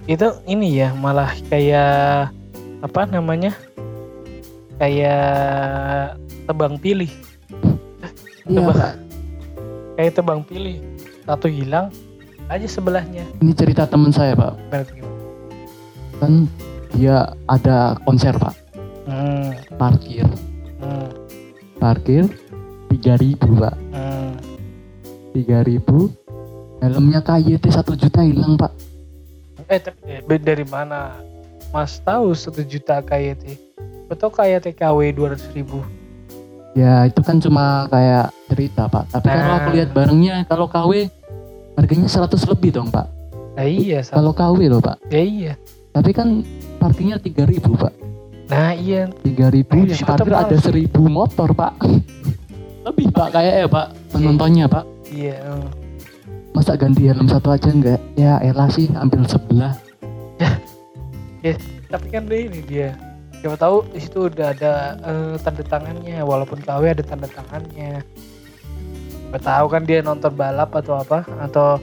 itu 0.05 0.27
ini 0.45 0.83
ya 0.83 0.91
malah 0.91 1.31
kayak 1.47 2.35
apa 2.83 3.01
namanya? 3.07 3.55
Kayak 4.75 6.19
tebang 6.43 6.75
pilih. 6.75 7.07
Iya 8.43 8.59
Tebak. 8.59 8.75
pak. 8.75 8.93
Kayak 9.95 10.13
tebang 10.19 10.39
pilih. 10.43 10.83
Satu 11.23 11.47
hilang 11.47 11.89
aja 12.47 12.67
sebelahnya. 12.67 13.25
Ini 13.39 13.51
cerita 13.53 13.85
teman 13.85 14.09
saya 14.09 14.33
pak. 14.33 14.53
Kan 16.17 16.47
dia 16.91 17.33
ada 17.45 17.97
konser 18.03 18.33
pak. 18.33 18.55
Hmm, 19.05 19.53
Parkir. 19.75 20.25
hmm, 20.79 21.09
Parkir 21.77 22.25
3000 22.89 23.37
pak. 23.37 23.75
hmm. 23.91 24.31
3000 25.35 25.83
helmnya 26.79 27.19
KYT 27.19 27.65
1 27.67 27.83
juta 27.97 28.21
hilang 28.21 28.55
pak. 28.55 28.71
Eh 29.65 29.81
tapi 29.81 29.99
eh, 30.21 30.39
dari 30.39 30.63
mana 30.63 31.17
Mas 31.73 31.99
tahu 31.99 32.31
satu 32.31 32.63
juta 32.63 33.01
KYT? 33.01 33.57
Betul 34.07 34.29
KYT 34.31 34.71
KW 34.71 34.99
200 35.11 35.51
ribu. 35.51 35.81
Ya 36.71 37.03
itu 37.03 37.19
kan 37.19 37.39
cuma 37.39 37.89
kayak 37.89 38.31
cerita 38.47 38.87
pak. 38.87 39.09
Tapi 39.09 39.27
kalau 39.27 39.43
Nah. 39.45 39.57
aku 39.59 39.69
lihat 39.73 39.89
barangnya 39.91 40.35
kalau 40.45 40.67
KW 40.67 41.09
harganya 41.75 42.07
100 42.07 42.51
lebih 42.51 42.71
dong 42.75 42.89
pak. 42.91 43.07
Nah 43.55 43.67
iya. 43.67 43.99
Kalau 44.03 44.31
KW 44.35 44.59
loh 44.67 44.81
pak. 44.83 44.99
ya 45.11 45.23
iya. 45.23 45.53
Tapi 45.95 46.11
kan 46.11 46.43
parkirnya 46.79 47.19
3000 47.19 47.63
pak. 47.75 47.93
Nah 48.51 48.75
iya, 48.75 49.09
3000 49.23 49.73
Nah, 49.73 49.89
yang 49.89 50.05
parkir 50.05 50.33
ada 50.35 50.57
1000 50.59 50.91
motor 51.07 51.49
pak. 51.55 51.73
lebih 52.85 53.09
pak 53.09 53.33
kayak 53.33 53.53
ya 53.65 53.67
pak 53.67 53.87
penontonnya 54.13 54.65
pak. 54.69 54.85
iya. 55.09 55.41
Masa 56.55 56.79
ganti 56.79 57.09
helm 57.09 57.27
satu 57.27 57.51
aja 57.51 57.67
enggak? 57.67 57.99
Ya 58.15 58.39
elah 58.39 58.71
sih 58.71 58.87
ambil 58.95 59.27
sebelah. 59.27 59.75
Tapi 61.91 62.07
kan 62.07 62.23
ini 62.31 62.63
dia. 62.63 62.95
Siapa 63.43 63.59
tahu 63.59 63.83
di 63.91 63.99
situ 63.99 64.31
udah 64.31 64.55
ada 64.55 64.73
eh, 65.03 65.35
tanda 65.43 65.63
tangannya, 65.67 66.23
walaupun 66.23 66.63
KW 66.63 66.95
ada 66.95 67.03
tanda 67.03 67.27
tangannya. 67.27 68.01
Siapa 69.35 69.51
tahu 69.51 69.65
kan 69.67 69.83
dia 69.83 69.99
nonton 69.99 70.31
balap 70.31 70.71
atau 70.71 70.95
apa 70.95 71.27
atau 71.43 71.75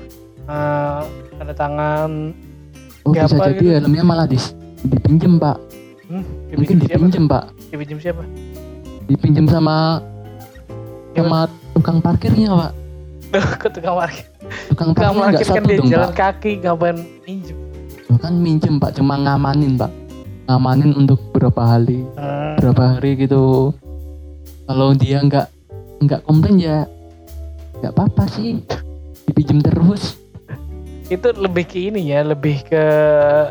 eh, 0.49 1.01
tanda 1.37 1.53
tangan 1.53 2.33
Oh 3.05 3.13
Ya, 3.13 3.29
bisa 3.29 3.45
jadi 3.45 3.61
gitu. 3.61 3.77
helmnya 3.77 4.01
malah 4.03 4.25
dis, 4.25 4.57
dipinjem 4.81 5.37
pak. 5.37 5.61
hmm, 6.09 6.25
Mungkin 6.55 6.77
dipinjem 6.81 6.81
siapa? 6.81 6.97
dipinjem 6.97 7.25
pak. 7.29 7.45
Dipinjem 7.69 7.99
siapa? 8.01 8.23
Dipinjem 9.05 9.47
sama 9.49 9.77
sama 11.13 11.39
tukang 11.77 12.01
parkirnya 12.01 12.57
pak. 12.57 12.73
Ke 13.61 13.69
tukang 13.69 14.01
parkir. 14.01 14.25
Tukang 14.73 14.89
Tukang 14.97 15.13
parkirnya 15.13 15.29
nggak 15.29 15.43
parkir 15.43 15.53
kan 15.53 15.63
dia 15.63 15.77
dong 15.77 15.89
jalan 15.93 16.09
pak. 16.09 16.17
kaki 16.17 16.53
ngapain 16.59 16.97
minjem. 17.23 17.57
Kan 18.17 18.35
minjem 18.39 18.75
pak, 18.79 18.91
cuma 18.95 19.15
ngamanin 19.19 19.77
pak. 19.77 19.93
Ngamanin 20.49 20.93
untuk 20.97 21.21
berapa 21.31 21.61
hari, 21.69 22.01
Hmm. 22.17 22.57
berapa 22.57 22.97
hari 22.97 23.11
gitu. 23.19 23.77
Kalau 24.65 24.97
dia 24.97 25.21
nggak 25.21 25.47
nggak 26.01 26.21
komplain 26.23 26.57
ya 26.57 26.89
nggak 27.83 27.93
apa-apa 27.93 28.25
sih. 28.31 28.63
Dipinjem 29.25 29.59
terus. 29.61 30.17
itu 31.07 31.29
lebih 31.35 31.67
ke 31.67 31.77
ini 31.83 32.09
ya 32.09 32.25
lebih 32.25 32.65
ke 32.65 32.85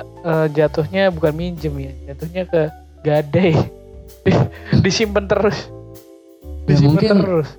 eh, 0.02 0.48
jatuhnya 0.50 1.14
bukan 1.14 1.30
minjem 1.30 1.70
ya 1.78 1.94
jatuhnya 2.10 2.44
ke 2.44 2.62
gadai 3.02 3.54
disimpan 4.84 5.28
terus 5.28 5.70
Ya, 6.62 6.74
disimpan 6.74 6.90
mungkin 6.90 7.18
terus 7.20 7.50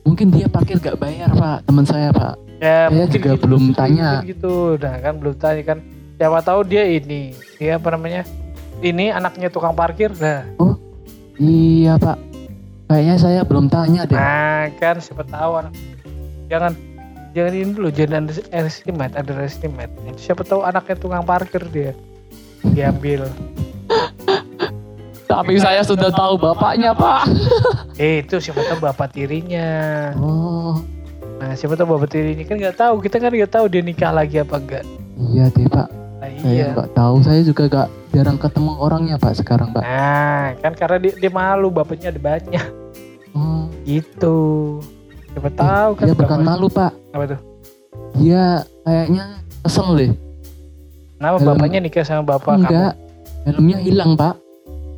mungkin 0.00 0.26
dia 0.30 0.46
parkir 0.46 0.76
nggak 0.76 0.96
bayar 0.96 1.28
pak, 1.30 1.58
teman 1.62 1.84
saya 1.84 2.08
pak. 2.08 2.40
ya 2.56 2.88
Saya 2.88 3.04
juga 3.06 3.30
gitu, 3.30 3.42
belum 3.42 3.64
tanya. 3.74 4.10
gitu 4.22 4.54
nah 4.76 4.96
kan 4.96 5.12
belum 5.14 5.34
tanya 5.34 5.62
kan 5.66 5.78
siapa 6.14 6.38
tahu 6.40 6.60
dia 6.62 6.84
ini 6.86 7.22
dia 7.56 7.76
apa 7.76 7.88
namanya 7.90 8.22
ini 8.80 9.08
anaknya 9.10 9.48
tukang 9.48 9.74
parkir 9.74 10.08
nah 10.14 10.46
Iya 11.36 11.96
pak. 11.96 12.16
Kayaknya 12.86 13.16
saya 13.16 13.40
belum 13.42 13.66
tanya 13.66 14.02
deh. 14.04 14.16
nah 14.16 14.72
kan 14.74 14.96
siapa 14.98 15.20
tahu 15.22 15.52
anak 15.58 15.72
jangan 16.50 16.72
jangan 17.30 17.52
ini 17.54 17.70
dulu 17.70 17.88
jangan 17.88 18.26
underestimate 18.26 19.14
underestimate 19.14 19.92
itu 20.04 20.30
siapa 20.30 20.42
tahu 20.42 20.66
anaknya 20.66 20.96
tukang 20.98 21.22
parkir 21.22 21.62
dia 21.70 21.94
diambil 22.66 23.30
Tapi 25.30 25.62
saya 25.62 25.86
sudah 25.86 26.10
tahu 26.10 26.34
bapaknya 26.36 26.90
pak. 26.90 27.30
eh 28.02 28.18
itu 28.18 28.42
siapa 28.42 28.66
tahu 28.66 28.82
bapak 28.82 29.14
tirinya 29.14 30.10
Oh 30.18 30.82
Nah, 31.40 31.56
siapa 31.56 31.72
tahu 31.72 31.96
bapak 31.96 32.12
tirinya 32.12 32.44
kan 32.44 32.60
nggak 32.60 32.76
tahu. 32.76 33.00
Kita 33.00 33.16
kan 33.16 33.32
nggak 33.32 33.48
tahu 33.48 33.64
dia 33.64 33.80
nikah 33.80 34.12
lagi 34.12 34.36
apa 34.36 34.60
enggak. 34.60 34.84
iya 35.32 35.48
deh 35.48 35.64
pak. 35.64 35.88
Nah, 36.20 36.28
Saya 36.36 36.52
iya. 36.52 36.66
nggak 36.76 36.90
tahu. 36.92 37.14
Saya 37.24 37.40
juga 37.40 37.62
nggak 37.64 37.88
jarang 38.12 38.36
ketemu 38.36 38.72
orangnya 38.76 39.16
pak 39.16 39.32
sekarang 39.40 39.72
pak. 39.72 39.80
Nah, 39.80 40.52
kan 40.60 40.72
karena 40.76 40.96
dia, 41.00 41.12
dia 41.16 41.30
malu 41.32 41.72
bapaknya 41.72 42.12
ada 42.12 42.20
banyak. 42.20 42.66
Oh, 43.32 43.72
Gitu. 43.88 44.36
Siapa 45.30 45.50
tahu 45.52 45.90
kan 45.94 46.04
dia 46.04 46.14
bukan 46.14 46.26
bapak- 46.36 46.48
malu 46.48 46.66
pak. 46.68 46.92
Apa 47.10 47.24
tuh? 47.28 47.40
Dia 48.16 48.44
kayaknya 48.82 49.24
kesel 49.62 49.88
deh. 49.94 50.10
Kenapa 51.14 51.36
Helm- 51.36 51.48
bapaknya 51.52 51.78
nikah 51.80 52.02
sama 52.02 52.22
bapak 52.28 52.54
Enggak. 52.58 52.92
Helmnya 53.42 53.78
hilang 53.78 54.12
pak. 54.14 54.34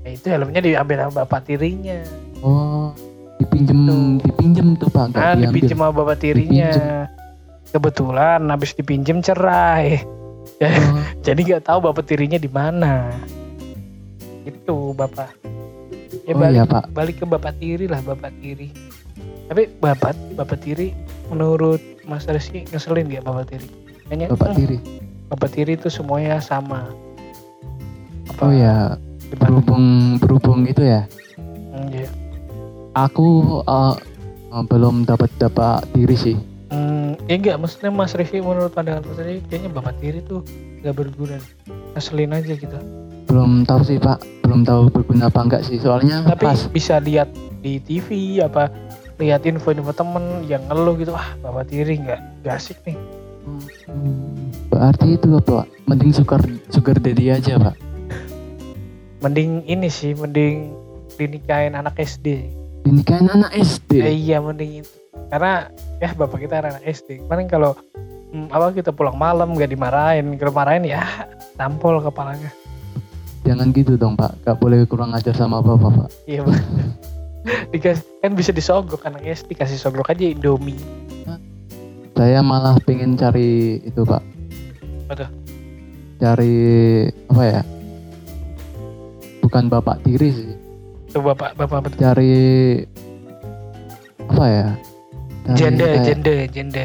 Nah, 0.02 0.10
itu 0.10 0.26
helmnya 0.26 0.60
diambil 0.60 0.96
sama 1.00 1.12
bapak 1.20 1.40
tirinya. 1.44 1.98
Oh, 2.40 2.90
dipinjem, 3.38 3.78
Gitu. 4.18 4.24
dipinjem 4.24 4.68
tuh 4.74 4.88
pak. 4.88 5.04
Nggak 5.08 5.20
Nah, 5.20 5.32
diambil. 5.32 5.46
dipinjem 5.52 5.76
sama 5.76 5.92
bapak 5.92 6.16
tirinya. 6.18 6.70
Kebetulan 7.68 8.40
habis 8.44 8.70
dipinjem 8.72 9.18
cerai. 9.20 10.02
Oh, 10.58 10.98
Jadi 11.22 11.40
nggak 11.44 11.64
tahu 11.64 11.78
bapak 11.82 12.04
tirinya 12.04 12.36
di 12.36 12.48
mana. 12.48 13.14
Itu 14.42 14.90
bapak. 14.92 15.30
Ya 16.22 16.34
Oh, 16.34 16.38
balik, 16.38 16.54
iya, 16.56 16.64
Pak. 16.64 16.84
balik 16.90 17.16
ke 17.16 17.24
bapak 17.24 17.52
tiri 17.56 17.86
lah 17.86 17.98
bapak 18.00 18.30
tiri. 18.38 18.68
Tapi 19.46 19.68
bapak 19.78 20.16
bapak 20.34 20.58
tiri 20.58 20.96
menurut 21.28 21.80
Mas 22.02 22.24
Rizky 22.24 22.64
ngeselin 22.66 23.08
gak 23.08 23.24
bapak 23.24 23.44
tiri? 23.48 23.68
Kayaknya 24.04 24.26
bapak 24.32 24.48
"Hmm, 24.48 24.58
tiri. 24.58 24.78
bapak 25.28 25.48
tiri 25.50 25.72
itu 25.74 25.88
semuanya 25.88 26.36
sama. 26.38 26.88
Apa, 28.28 28.42
Oh 28.42 28.52
ya, 28.52 28.96
gimana? 29.22 29.36
berhubung 29.38 29.84
berhubung 30.18 30.58
gitu 30.64 30.82
ya. 30.82 31.04
Hmm, 31.70 31.88
iya. 31.90 32.08
Aku 32.94 33.60
eh, 33.62 33.94
belum 34.62 35.04
dapat 35.04 35.32
bapak 35.38 35.88
tiri 35.90 36.12
sih. 36.14 36.36
Hmm, 36.68 37.16
ya 37.26 37.36
enggak, 37.36 37.56
maksudnya 37.58 37.88
Mas 37.90 38.12
Rizky 38.12 38.40
menurut 38.40 38.72
pandangan 38.72 39.04
Mas 39.04 39.18
Rizky 39.18 39.40
kayaknya 39.48 39.70
bapak 39.70 39.94
tiri 39.98 40.20
tuh 40.22 40.44
gak 40.80 40.94
berguna. 40.94 41.36
Ngeselin 41.92 42.32
aja 42.32 42.52
gitu. 42.52 42.78
Belum 43.24 43.64
tahu 43.64 43.80
sih 43.82 43.96
pak. 43.96 44.20
Belum 44.42 44.60
tahu 44.62 44.88
berguna 44.90 45.28
apa 45.28 45.40
enggak 45.40 45.62
sih. 45.62 45.76
Soalnya 45.76 46.24
Tapi 46.26 46.42
pas 46.42 46.60
bisa 46.68 46.96
lihat 46.98 47.32
di 47.60 47.78
TV 47.78 48.08
apa 48.40 48.68
lihat 49.22 49.46
info-info 49.46 49.94
temen 49.94 50.42
yang 50.44 50.60
ngeluh 50.66 50.98
gitu 50.98 51.14
ah 51.14 51.38
bapak 51.38 51.70
tiri 51.70 52.02
nggak 52.02 52.20
nggak 52.42 52.56
asik 52.58 52.82
nih 52.82 52.98
Hmm, 53.90 54.54
berarti 54.70 55.18
itu 55.18 55.34
apa? 55.34 55.66
Mending 55.90 56.14
sugar 56.14 56.38
sugar 56.70 56.94
daddy 56.94 57.26
aja 57.26 57.58
pak. 57.58 57.74
mending 59.18 59.66
ini 59.66 59.90
sih 59.90 60.14
mending 60.14 60.70
dinikahin 61.14 61.74
anak 61.74 61.98
SD 61.98 62.46
Dinikahin 62.82 63.26
anak 63.26 63.50
SD. 63.50 63.98
Eh, 63.98 64.14
iya 64.14 64.38
mending 64.38 64.86
itu 64.86 64.94
karena 65.26 65.66
ya 65.98 66.14
bapak 66.14 66.38
kita 66.38 66.62
anak 66.62 66.82
SD 66.82 67.26
kemarin 67.26 67.50
kalau 67.50 67.74
hmm, 68.30 68.46
apa 68.46 68.70
kita 68.70 68.94
pulang 68.94 69.18
malam 69.18 69.58
gak 69.58 69.70
dimarahin 69.70 70.38
kalau 70.38 70.54
marahin 70.54 70.86
ya 70.86 71.02
tampol 71.54 71.98
kepalanya 71.98 72.50
Jangan 73.42 73.74
gitu 73.74 73.98
dong 73.98 74.14
pak, 74.14 74.38
gak 74.46 74.54
boleh 74.54 74.86
kurang 74.86 75.18
ajar 75.18 75.34
sama 75.34 75.58
bapak 75.58 75.90
pak. 75.98 76.08
iya 76.30 76.46
Bang. 76.46 76.62
Dikasih 77.68 78.04
kan 78.18 78.32
bisa 78.32 78.50
disogok 78.50 79.02
anak 79.02 79.22
SD 79.24 79.54
kasih 79.54 79.74
sogok 79.74 80.06
aja 80.06 80.22
Indomie 80.24 80.78
Saya 82.12 82.38
malah 82.38 82.76
pengen 82.78 83.16
cari 83.16 83.80
itu 83.80 84.04
pak. 84.04 84.20
Apa 85.08 85.12
tuh? 85.16 85.30
Cari 86.18 86.54
apa 87.26 87.42
ya? 87.42 87.60
Bukan 89.40 89.66
bapak 89.66 89.96
tiri 90.02 90.28
sih. 90.30 90.50
tuh 91.08 91.20
bapak 91.20 91.56
bapak 91.56 91.88
betul 91.88 91.98
Cari 91.98 92.36
apa 94.22 94.44
ya? 94.46 94.66
Cari 95.42 95.56
janda 95.56 95.84
kayak- 95.86 96.04
janda 96.06 96.34
janda 96.48 96.84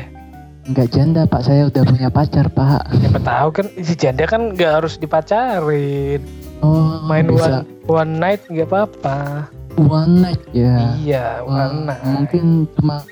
Enggak 0.64 0.88
janda 0.90 1.22
pak, 1.24 1.42
saya 1.44 1.62
udah 1.66 1.84
punya 1.86 2.10
pacar 2.10 2.48
pak. 2.50 2.84
siapa 2.94 3.20
tahu 3.20 3.50
kan 3.54 3.66
si 3.78 3.94
janda 3.94 4.24
kan 4.24 4.52
nggak 4.52 4.72
harus 4.74 4.96
dipacarin 4.96 6.20
Oh 6.60 7.04
main 7.04 7.24
bisa 7.26 7.64
one 7.88 8.04
one 8.04 8.14
night 8.16 8.42
nggak 8.48 8.66
apa-apa 8.66 9.48
one 9.78 10.14
night 10.20 10.42
ya. 10.52 10.98
iya 10.98 11.26
one 11.42 11.86
night 11.86 12.02
mungkin 12.04 12.46
cuma 12.74 13.06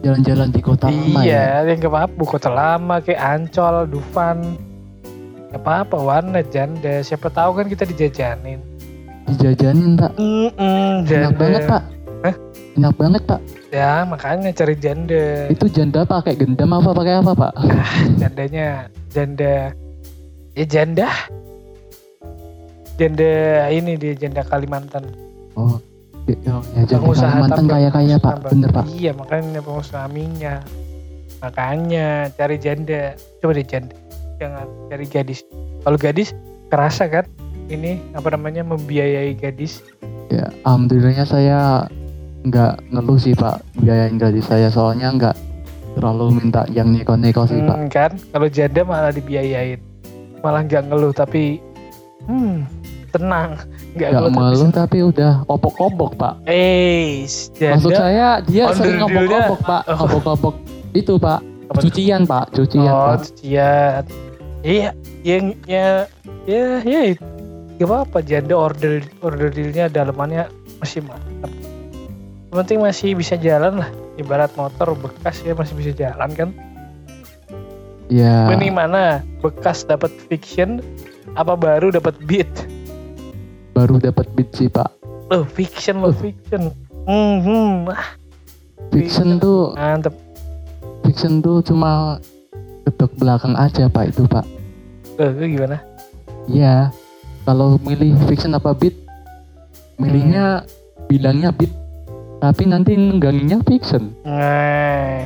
jalan-jalan 0.00 0.48
di 0.48 0.60
kota 0.60 0.86
lama 0.88 1.20
ya. 1.20 1.24
iya 1.24 1.44
yang 1.66 1.78
nggak 1.78 1.92
apa-apa 1.92 2.22
kota 2.22 2.48
lama 2.48 2.96
kayak 3.00 3.20
Ancol 3.20 3.76
Dufan 3.86 4.38
nggak 5.50 5.60
apa-apa 5.60 5.96
one 5.96 6.28
night 6.30 6.48
janda 6.48 7.00
siapa 7.00 7.28
tahu 7.28 7.56
kan 7.56 7.66
kita 7.66 7.84
dijajanin 7.84 8.60
Dijajanin 9.30 9.94
pak. 9.94 10.10
Mm-mm, 10.18 11.06
Enak 11.06 11.06
janda. 11.06 11.38
banget 11.38 11.62
pak. 11.64 11.82
Hah? 12.20 12.34
Enak 12.74 12.94
banget 12.98 13.22
pak. 13.24 13.40
ya 13.70 14.02
makanya 14.02 14.50
cari 14.50 14.74
janda 14.74 15.46
Itu 15.46 15.70
janda 15.70 16.02
pakai 16.02 16.34
gendam 16.34 16.74
apa 16.74 16.90
pakai 16.90 17.14
apa 17.22 17.32
pak? 17.38 17.52
jandanya 18.20 18.90
janda 19.08 19.70
ya 20.52 20.64
janda 20.66 21.06
janda 22.98 23.30
ini 23.70 23.94
dia 23.94 24.12
janda 24.14 24.42
Kalimantan 24.42 25.06
Oh, 25.54 25.78
ya, 26.28 26.60
ya 26.76 26.98
Pengusaha 26.98 27.30
Kalimantan 27.30 27.56
tambang. 27.64 27.72
kaya-kaya 27.78 28.16
pak, 28.18 28.34
bener 28.48 28.70
pak. 28.70 28.84
iya 28.90 29.12
makanya 29.14 29.60
pengusaha 29.62 30.06
minyak 30.10 30.62
makanya 31.40 32.28
cari 32.36 32.56
janda. 32.60 33.16
Coba 33.40 33.56
deh 33.56 33.64
janda. 33.64 33.96
Jangan 34.36 34.68
cari 34.92 35.06
gadis. 35.08 35.40
Kalau 35.80 35.96
gadis 35.96 36.36
kerasa 36.68 37.08
kan? 37.08 37.24
Ini 37.70 37.96
apa 38.12 38.34
namanya 38.34 38.60
membiayai 38.66 39.32
gadis. 39.38 39.80
Ya, 40.28 40.52
alhamdulillahnya 40.66 41.24
saya 41.24 41.88
nggak 42.44 42.92
ngeluh 42.92 43.16
sih 43.16 43.32
pak. 43.32 43.64
Biayain 43.80 44.20
gaji 44.20 44.42
saya. 44.44 44.68
Soalnya 44.68 45.16
nggak 45.16 45.36
terlalu 45.96 46.38
minta 46.38 46.68
yang 46.68 46.92
neko-neko 46.92 47.48
sih 47.48 47.58
pak. 47.64 47.76
Hmm, 47.78 47.88
kan? 47.88 48.10
Kalau 48.30 48.48
janda 48.52 48.84
malah 48.84 49.12
dibiayain. 49.12 49.80
Malah 50.40 50.64
nggak 50.64 50.92
ngeluh 50.92 51.12
tapi 51.12 51.60
hmm 52.28 52.68
tenang 53.10 53.56
ngeluh 53.94 54.30
tapi 54.30 54.38
malu 54.38 54.56
senang. 54.56 54.74
tapi 54.74 54.98
udah 55.02 55.32
opok-opok 55.50 56.10
pak. 56.14 56.34
eh 56.46 57.26
Maksud 57.58 57.90
saya 57.90 58.38
dia 58.46 58.70
sering 58.74 59.02
opok-opok 59.02 59.58
pak, 59.66 59.82
Oh. 59.90 60.06
opok-opok 60.06 60.54
itu 60.94 61.18
pak. 61.18 61.40
Cucian 61.78 62.26
pak, 62.26 62.50
cucian 62.54 62.90
oh 62.90 63.14
pak. 63.14 63.30
cucian. 63.30 64.02
Iya 64.60 64.90
yang 65.22 65.54
ya 65.64 66.04
ya 66.44 66.82
ya 66.84 67.00
itu 67.14 67.24
gak 67.80 67.88
apa-apa 67.88 68.18
janda 68.20 68.52
order 68.58 69.00
order 69.24 69.48
dealnya 69.48 69.88
dalamannya 69.88 70.50
masih 70.82 71.00
mantap. 71.06 71.48
Yang 72.50 72.56
penting 72.66 72.78
masih 72.82 73.08
bisa 73.14 73.34
jalan 73.38 73.80
lah. 73.80 73.90
Ibarat 74.18 74.52
motor 74.58 74.92
bekas 74.98 75.40
ya 75.46 75.54
masih 75.54 75.74
bisa 75.78 75.92
jalan 75.94 76.30
kan? 76.34 76.50
Ya, 78.10 78.50
ini 78.50 78.74
mana 78.74 79.22
bekas 79.38 79.86
dapat 79.86 80.10
fiction 80.26 80.82
apa 81.38 81.54
baru 81.54 81.94
dapat 81.94 82.18
beat 82.26 82.50
baru 83.80 83.96
dapat 83.96 84.28
beat 84.36 84.52
sih 84.52 84.68
pak. 84.68 84.92
loh 85.32 85.48
fiction 85.48 86.04
loh 86.04 86.12
fiction. 86.12 86.68
Hmm, 87.08 87.40
hmm. 87.40 87.88
ah, 87.88 88.12
Fiction 88.92 89.40
tuh, 89.40 89.72
mantep. 89.72 90.12
fiction 91.00 91.40
tuh 91.40 91.64
cuma 91.64 92.20
gedok 92.84 93.08
belakang 93.16 93.56
aja 93.56 93.88
pak 93.88 94.12
itu 94.12 94.28
pak. 94.28 94.44
loh 95.16 95.32
itu 95.32 95.56
gimana? 95.56 95.80
Iya, 96.44 96.92
kalau 97.48 97.80
milih 97.80 98.20
fiction 98.28 98.52
apa 98.52 98.76
beat, 98.76 98.92
milihnya 99.96 100.68
bilangnya 101.08 101.54
beat, 101.56 101.72
tapi 102.44 102.68
nanti 102.68 102.98
nungganginya 103.00 103.64
fiction. 103.64 104.12
Nah, 104.28 105.24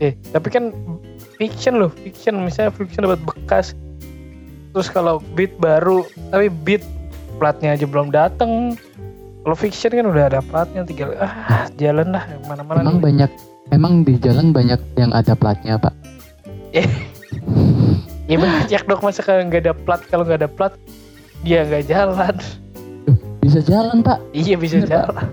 eh 0.00 0.16
tapi 0.32 0.48
kan 0.48 0.72
fiction 1.36 1.76
loh, 1.76 1.92
fiction. 1.92 2.40
Misalnya 2.40 2.72
fiction 2.72 3.04
dapat 3.04 3.20
bekas. 3.26 3.76
Terus 4.72 4.88
kalau 4.88 5.20
beat 5.36 5.52
baru, 5.60 6.04
tapi 6.32 6.48
beat 6.64 6.84
platnya 7.36 7.76
aja 7.76 7.84
belum 7.84 8.10
dateng. 8.12 8.76
Kalau 9.46 9.56
fiction 9.56 9.94
kan 9.94 10.06
udah 10.10 10.24
ada 10.26 10.40
platnya, 10.42 10.82
tinggal 10.82 11.14
ah 11.22 11.70
jalan 11.78 12.10
lah 12.10 12.26
mana-mana. 12.50 12.82
Emang 12.82 12.98
nih. 12.98 13.04
banyak, 13.06 13.30
emang 13.70 13.92
di 14.02 14.18
jalan 14.18 14.50
banyak 14.50 14.80
yang 14.98 15.14
ada 15.14 15.38
platnya 15.38 15.78
pak. 15.78 15.94
Ya 18.26 18.42
banyak 18.42 18.90
dong 18.90 19.06
masa 19.06 19.22
kalau 19.22 19.46
nggak 19.46 19.62
ada 19.62 19.70
plat, 19.70 20.02
kalau 20.10 20.26
nggak 20.26 20.42
ada 20.42 20.50
plat 20.50 20.74
dia 21.46 21.62
nggak 21.62 21.86
jalan. 21.86 22.34
Bisa 23.38 23.62
jalan 23.62 24.02
pak. 24.02 24.18
Iya 24.34 24.58
bisa 24.58 24.82
Bener, 24.82 24.90
Pak. 24.90 24.90
jalan. 24.90 25.26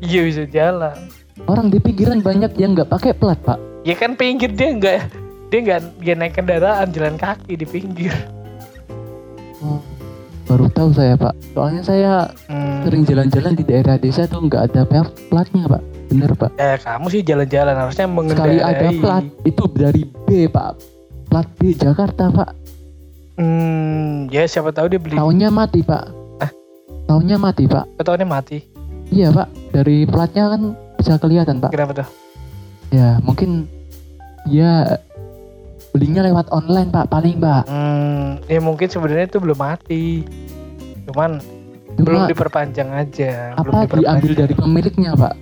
Iya 0.00 0.20
bisa 0.24 0.42
jalan. 0.48 0.96
Orang 1.44 1.68
di 1.68 1.76
pinggiran 1.76 2.24
banyak 2.24 2.56
yang 2.56 2.72
nggak 2.72 2.88
pakai 2.88 3.12
plat 3.12 3.36
pak. 3.44 3.60
Ya 3.84 3.92
kan 3.92 4.16
pinggir 4.16 4.48
dia 4.56 4.72
nggak 4.72 4.98
dia 5.52 5.58
nggak 5.60 5.80
dia 6.00 6.14
naik 6.16 6.32
kendaraan 6.32 6.88
jalan 6.96 7.20
kaki 7.20 7.60
di 7.60 7.66
pinggir. 7.68 8.14
Oh, 9.60 9.84
baru 10.52 10.68
tahu 10.68 10.92
saya 10.92 11.16
pak. 11.16 11.32
Soalnya 11.56 11.82
saya 11.82 12.12
Hmm. 12.46 12.84
sering 12.84 13.02
jalan-jalan 13.08 13.52
di 13.56 13.64
daerah 13.64 13.96
desa 13.96 14.28
tuh 14.28 14.44
nggak 14.44 14.62
ada 14.68 14.84
plat- 14.84 15.16
platnya 15.32 15.64
pak. 15.64 15.82
Bener 16.12 16.30
pak. 16.36 16.52
Ya 16.60 16.76
kamu 16.76 17.06
sih 17.08 17.24
jalan-jalan 17.24 17.72
harusnya 17.72 18.04
mengendarai. 18.04 18.36
Sekali 18.36 18.58
ada 18.60 18.88
plat 19.00 19.24
itu 19.42 19.64
dari 19.72 20.02
B 20.04 20.28
pak. 20.46 20.72
Plat 21.32 21.48
B 21.56 21.72
Jakarta 21.72 22.28
pak. 22.28 22.50
Hmm, 23.32 24.28
ya 24.28 24.44
siapa 24.44 24.70
tahu 24.70 24.92
dia 24.92 25.00
beli. 25.00 25.16
Tahunnya 25.16 25.48
mati 25.48 25.80
pak. 25.80 26.04
Tahunnya 27.08 27.36
mati 27.40 27.64
pak. 27.64 27.84
Tahunnya 27.96 28.28
mati. 28.28 28.60
Iya 29.08 29.32
pak. 29.32 29.48
Dari 29.72 30.04
platnya 30.04 30.52
kan 30.52 30.62
bisa 30.96 31.16
kelihatan 31.16 31.56
pak. 31.58 31.72
Kenapa 31.72 32.04
tuh? 32.04 32.08
Ya 32.92 33.16
mungkin 33.24 33.64
ya 34.44 35.00
belinya 35.92 36.24
lewat 36.24 36.48
online 36.48 36.88
pak 36.88 37.06
paling 37.12 37.36
pak. 37.36 37.68
Hmm, 37.68 38.40
ya 38.48 38.58
mungkin 38.64 38.88
sebenarnya 38.88 39.28
itu 39.28 39.38
belum 39.38 39.58
mati. 39.60 40.24
Cuman 41.06 41.38
belum 42.00 42.24
Cuma 42.24 42.30
diperpanjang 42.32 42.88
aja. 42.88 43.52
belum 43.60 43.72
apa 43.76 43.94
diambil 44.00 44.32
dari 44.32 44.54
pemiliknya 44.56 45.12
pak? 45.12 45.36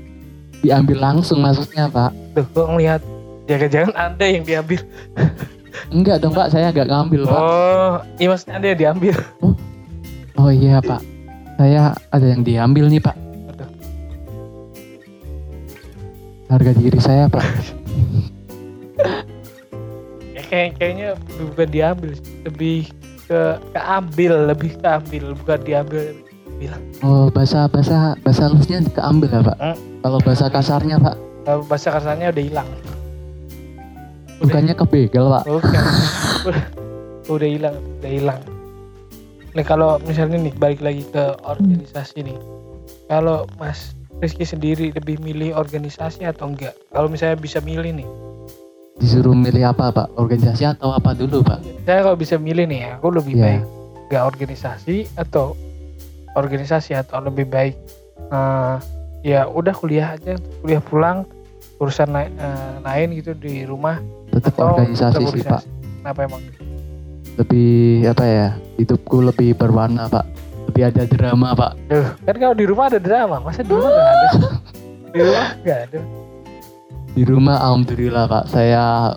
Diambil 0.60 0.98
langsung 0.98 1.40
maksudnya 1.40 1.86
pak? 1.88 2.10
Tuh, 2.34 2.44
kok 2.50 2.66
ngelihat 2.66 3.00
jangan-jangan 3.46 3.94
anda 3.94 4.26
yang 4.26 4.44
diambil. 4.44 4.82
Enggak 5.94 6.18
dong 6.18 6.34
pak, 6.34 6.50
saya 6.50 6.74
nggak 6.74 6.90
ngambil 6.90 7.30
pak. 7.30 7.40
Oh, 7.40 7.94
iya 8.18 8.26
maksudnya 8.26 8.54
anda 8.58 8.68
yang 8.74 8.80
diambil. 8.82 9.14
Oh 10.34 10.50
iya 10.50 10.76
pak, 10.82 11.00
saya 11.56 11.94
ada 12.10 12.26
yang 12.26 12.42
diambil 12.42 12.90
nih 12.90 12.98
pak. 12.98 13.16
Harga 16.50 16.72
diri 16.74 16.98
saya 16.98 17.30
pak. 17.30 17.46
Ya, 20.50 20.66
kayak 20.66 20.70
kayaknya 20.82 21.08
bukan 21.38 21.68
diambil, 21.70 22.10
lebih 22.42 22.90
ke 23.30 23.40
keambil, 23.70 24.32
lebih 24.50 24.70
keambil, 24.82 25.24
bukan 25.38 25.58
diambil. 25.62 26.04
Oh 27.00 27.30
bahasa 27.32 27.70
bahasa 27.70 28.18
bahasa 28.20 28.50
halusnya 28.50 28.82
keambil 28.90 29.30
ya 29.30 29.40
pak. 29.46 29.56
Hmm. 29.62 29.76
Kalau 30.02 30.18
bahasa 30.20 30.46
kasarnya 30.50 30.96
pak, 30.98 31.16
Kalau 31.46 31.62
bahasa 31.64 31.88
kasarnya 31.94 32.34
udah 32.34 32.44
hilang. 32.44 32.68
bukannya 34.42 34.74
kebegal 34.74 35.30
pak. 35.38 35.42
Bukan. 35.46 35.82
udah, 36.50 36.64
udah 37.38 37.48
hilang, 37.48 37.76
udah 38.02 38.10
hilang. 38.10 38.40
Nih 39.54 39.64
kalau 39.64 40.02
misalnya 40.02 40.36
nih 40.36 40.52
balik 40.58 40.82
lagi 40.82 41.06
ke 41.08 41.32
organisasi 41.46 42.26
nih. 42.26 42.36
Kalau 43.06 43.46
Mas 43.56 43.94
Rizky 44.20 44.44
sendiri 44.44 44.92
lebih 44.92 45.16
milih 45.22 45.56
organisasi 45.56 46.28
atau 46.28 46.52
enggak? 46.52 46.76
Kalau 46.92 47.08
misalnya 47.08 47.40
bisa 47.40 47.62
milih 47.64 48.02
nih. 48.02 48.08
Disuruh 49.00 49.32
milih 49.32 49.64
apa 49.64 49.88
pak? 49.88 50.06
Organisasi 50.14 50.68
atau 50.68 50.92
apa 50.92 51.16
dulu 51.16 51.40
pak? 51.40 51.64
Saya 51.82 52.04
kalau 52.04 52.14
bisa 52.14 52.36
milih 52.36 52.64
nih, 52.64 52.94
aku 52.94 53.08
lebih 53.10 53.34
Iya. 53.34 53.42
baik 53.42 53.62
enggak 54.06 54.24
organisasi 54.26 54.96
atau 55.14 55.54
organisasi 56.32 56.92
atau 56.92 57.18
lebih 57.20 57.46
baik 57.46 57.74
eh, 58.28 58.74
ya 59.22 59.46
udah 59.46 59.72
kuliah 59.72 60.14
aja, 60.14 60.34
kuliah 60.60 60.78
pulang 60.78 61.24
urusan 61.78 62.10
lai- 62.10 62.30
eh, 62.30 62.74
lain 62.80 63.16
gitu 63.16 63.32
di 63.32 63.64
rumah 63.64 63.98
Tetap 64.28 64.54
atau 64.54 64.76
organisasi 64.76 65.14
tetap 65.16 65.32
sih 65.32 65.42
pak. 65.42 65.62
Kenapa 66.00 66.20
emang? 66.22 66.42
Lebih 67.36 67.72
apa 68.06 68.24
ya? 68.26 68.48
Hidupku 68.76 69.24
lebih 69.24 69.54
berwarna 69.54 70.06
pak. 70.06 70.26
Lebih 70.68 70.82
ada 70.86 71.02
drama 71.04 71.48
pak. 71.52 71.72
Duh, 71.86 72.08
kan 72.20 72.36
kalau 72.36 72.54
di 72.54 72.64
rumah 72.64 72.84
ada 72.86 73.00
drama, 73.00 73.40
masa 73.40 73.62
di 73.62 73.70
rumah 73.70 73.90
nggak 73.90 74.10
ada? 74.12 74.28
Di 75.10 75.18
rumah 75.18 75.48
nggak 75.58 75.78
ada. 75.88 75.98
Di 77.20 77.28
rumah 77.28 77.61
alhamdulillah 77.61 78.33
pak. 78.33 78.48
Saya 78.48 79.12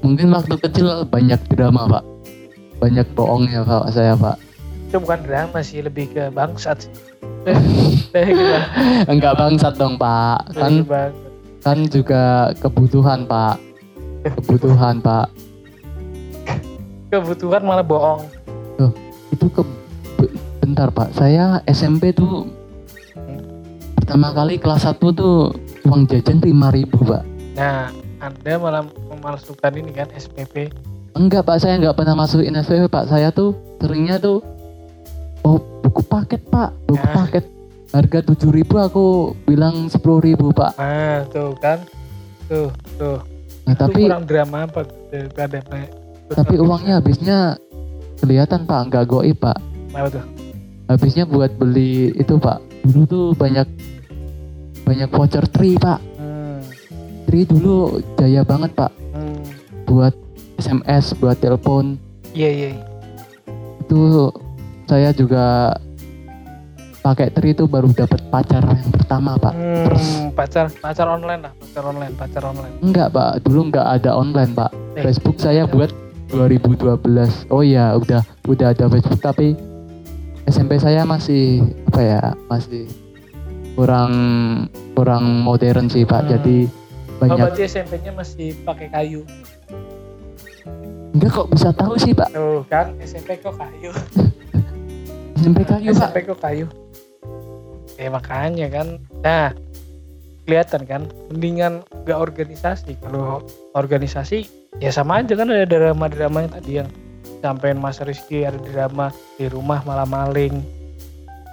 mungkin 0.00 0.32
waktu 0.32 0.56
kecil 0.56 1.04
banyak 1.04 1.36
drama 1.52 1.84
pak. 1.84 2.04
Banyak 2.80 3.12
bohongnya 3.12 3.60
pak 3.60 3.92
saya 3.92 4.16
pak. 4.16 4.40
Itu 4.88 5.04
bukan 5.04 5.28
drama 5.28 5.60
sih 5.60 5.84
lebih 5.84 6.16
ke 6.16 6.32
bangsat 6.32 6.88
sih. 6.88 6.92
Enggak 9.12 9.36
bangsat 9.36 9.76
dong 9.76 10.00
pak. 10.00 10.48
Kan 10.56 10.88
kan 11.60 11.84
juga 11.92 12.56
kebutuhan 12.56 13.28
pak. 13.28 13.60
Kebutuhan 14.40 15.04
pak. 15.04 15.28
Kebutuhan 17.12 17.68
malah 17.68 17.84
bohong. 17.84 18.24
Itu 19.28 19.52
ke 19.52 19.60
be- 20.16 20.40
bentar 20.64 20.88
pak. 20.88 21.12
Saya 21.12 21.60
SMP 21.68 22.16
tuh 22.16 22.48
pertama 24.00 24.32
kali 24.32 24.56
kelas 24.56 24.88
1 24.88 24.96
tuh 25.12 25.52
uang 25.90 26.06
jajan 26.06 26.38
5000 26.38 26.86
pak. 26.86 27.22
Nah 27.58 27.90
anda 28.22 28.52
malah 28.62 28.86
memalsukan 29.10 29.74
ini 29.74 29.90
kan 29.90 30.06
SPP 30.14 30.70
enggak 31.18 31.42
pak. 31.42 31.58
Saya 31.58 31.82
enggak 31.82 31.98
pernah 31.98 32.14
masukin 32.14 32.54
SPP 32.54 32.86
pak. 32.86 33.10
Saya 33.10 33.34
tuh 33.34 33.58
seringnya 33.82 34.22
tuh 34.22 34.38
oh 35.42 35.58
buku 35.82 36.06
paket 36.06 36.46
pak. 36.46 36.70
Buku 36.86 37.02
Ya. 37.02 37.14
paket. 37.18 37.44
Harga 37.90 38.22
7000 38.22 38.86
aku 38.86 39.34
bilang 39.42 39.90
10000 39.90 40.54
pak. 40.54 40.78
Nah 40.78 41.26
tuh 41.26 41.50
kan. 41.58 41.82
Tuh 42.46 42.70
tuh. 42.94 43.18
Nah, 43.66 43.74
Itu 43.74 43.82
tapi 43.82 44.06
kurang 44.06 44.24
drama 44.30 44.58
apa 44.70 44.86
daripada 45.10 45.58
tapi 46.30 46.54
uangnya 46.62 47.02
habisnya 47.02 47.58
kelihatan 48.22 48.62
pak. 48.62 48.86
Enggak 48.86 49.10
goib 49.10 49.34
pak. 49.42 49.58
Apa 49.90 50.06
tuh? 50.06 50.24
Habisnya 50.86 51.26
buat 51.26 51.50
beli 51.58 52.14
itu 52.14 52.38
pak. 52.38 52.62
Dulu 52.86 53.02
tuh 53.10 53.26
banyak 53.34 53.66
banyak 54.90 55.08
voucher. 55.14 55.46
Tri 55.46 55.78
pak. 55.78 56.02
Hmm, 56.18 56.58
tri 57.30 57.46
dulu 57.46 58.02
jaya 58.18 58.42
banget 58.42 58.74
pak. 58.74 58.90
Hmm. 59.14 59.38
buat 59.86 60.14
SMS 60.58 61.14
buat 61.22 61.38
telepon. 61.38 61.94
Iya 62.34 62.50
iya 62.50 62.68
iya. 62.74 62.82
itu 63.90 64.30
saya 64.86 65.10
juga 65.10 65.74
pakai 67.02 67.26
tri 67.34 67.50
itu 67.50 67.66
baru 67.66 67.90
dapat 67.90 68.22
pacar 68.30 68.62
yang 68.66 68.90
pertama 68.90 69.34
pak. 69.34 69.54
Hmm, 69.54 70.30
pacar 70.34 70.70
pacar 70.78 71.06
online 71.10 71.42
lah 71.46 71.52
pacar 71.58 71.84
online 71.90 72.14
pacar 72.14 72.42
online. 72.46 72.74
Enggak 72.82 73.10
pak. 73.10 73.42
Dulu 73.46 73.70
enggak 73.70 73.86
ada 73.98 74.10
online 74.14 74.50
pak. 74.54 74.70
Eh, 74.94 75.02
Facebook 75.02 75.42
saya 75.42 75.66
buat 75.66 75.90
2012 76.30 77.50
oh 77.50 77.62
iya 77.66 77.98
udah 77.98 78.22
udah 78.46 78.66
ada 78.70 78.86
Facebook 78.86 79.18
tapi 79.18 79.58
SMP 80.46 80.78
saya 80.78 81.02
masih 81.02 81.62
apa 81.90 82.00
ya 82.02 82.22
masih 82.46 82.86
kurang 83.74 84.12
kurang 84.94 85.24
modern 85.46 85.86
sih 85.90 86.06
pak. 86.06 86.26
Hmm. 86.26 86.30
jadi 86.36 86.56
oh, 86.66 87.16
banyak 87.20 87.36
berarti 87.38 87.62
SMP-nya 87.66 88.12
masih 88.14 88.56
pakai 88.64 88.88
kayu? 88.90 89.22
Enggak 91.10 91.30
kok 91.34 91.48
bisa 91.50 91.68
tahu 91.74 91.94
sih 91.98 92.12
pak. 92.14 92.30
Tuh 92.32 92.62
kan? 92.70 92.94
SMP 93.02 93.38
kok 93.38 93.54
kayu. 93.58 93.90
SMP 95.40 95.58
kayu 95.66 95.90
pak. 95.92 95.98
SMP 95.98 96.16
kok 96.26 96.38
kayu? 96.40 96.66
Ya 98.00 98.08
makanya 98.08 98.66
kan? 98.72 98.86
Nah 99.20 99.52
kelihatan 100.48 100.82
kan? 100.88 101.02
Mendingan 101.30 101.84
gak 102.08 102.18
organisasi. 102.18 102.96
Kalau 102.98 103.44
organisasi 103.76 104.48
ya 104.82 104.90
sama 104.90 105.20
aja 105.22 105.36
kan? 105.36 105.52
Ada 105.52 105.66
drama-drama 105.68 106.46
yang 106.46 106.52
tadi 106.52 106.72
yang 106.80 106.88
sampein 107.40 107.80
Mas 107.80 107.98
Rizky 108.04 108.44
ada 108.44 108.60
drama 108.60 109.08
di 109.40 109.48
rumah 109.48 109.80
malah 109.88 110.06
maling 110.06 110.60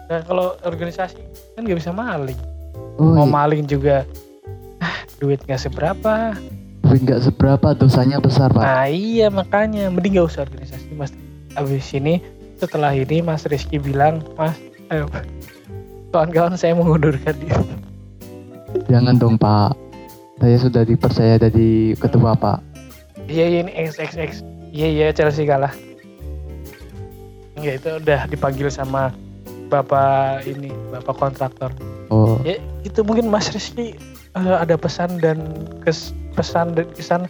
nah 0.07 0.23
kalau 0.23 0.55
organisasi 0.63 1.19
kan 1.57 1.65
gak 1.65 1.81
bisa 1.81 1.89
maling. 1.89 2.37
Oh 3.01 3.17
mau 3.17 3.25
iya. 3.25 3.33
maling 3.33 3.65
juga 3.65 4.05
ah, 4.77 5.01
duit 5.17 5.41
gak 5.41 5.57
seberapa. 5.57 6.37
Tapi 6.85 6.95
enggak 7.01 7.25
seberapa 7.25 7.73
dosanya 7.73 8.21
besar 8.21 8.53
pak. 8.53 8.61
Nah 8.61 8.85
iya 8.85 9.33
makanya. 9.33 9.89
Mending 9.89 10.21
gak 10.21 10.29
usah 10.29 10.45
organisasi 10.45 10.93
mas. 10.93 11.09
Abis 11.57 11.89
ini 11.97 12.21
setelah 12.61 12.93
ini 12.93 13.25
Mas 13.25 13.49
Rizky 13.49 13.81
bilang 13.81 14.21
Mas 14.37 14.53
ayo 14.93 15.09
kawan-kawan 16.13 16.53
saya 16.53 16.77
mengundurkan 16.77 17.33
diri. 17.41 17.65
Jangan 18.85 19.17
dong 19.17 19.41
pak. 19.41 19.73
Saya 20.37 20.61
sudah 20.61 20.85
dipercaya 20.85 21.41
jadi 21.41 21.97
ketua 21.97 22.37
pak. 22.37 22.61
Iya 23.25 23.49
iya 23.49 23.59
ini 23.65 23.73
XXX. 23.73 24.45
Iya 24.69 24.87
iya 24.93 25.05
Chelsea 25.09 25.49
kalah. 25.49 25.73
Enggak 27.57 27.81
itu 27.81 27.89
udah 27.97 28.29
dipanggil 28.29 28.69
sama 28.69 29.09
bapak 29.67 30.47
ini 30.47 30.71
bapak 30.89 31.15
kontraktor. 31.15 31.71
oh 32.09 32.39
Ya 32.41 32.57
itu 32.81 33.03
mungkin 33.03 33.27
Mas 33.27 33.51
Rizky 33.51 33.95
eh, 34.33 34.55
ada 34.57 34.75
pesan 34.75 35.19
dan 35.19 35.43
kes 35.83 36.11
pesan 36.33 36.73
dan 36.73 36.87
kesan 36.95 37.21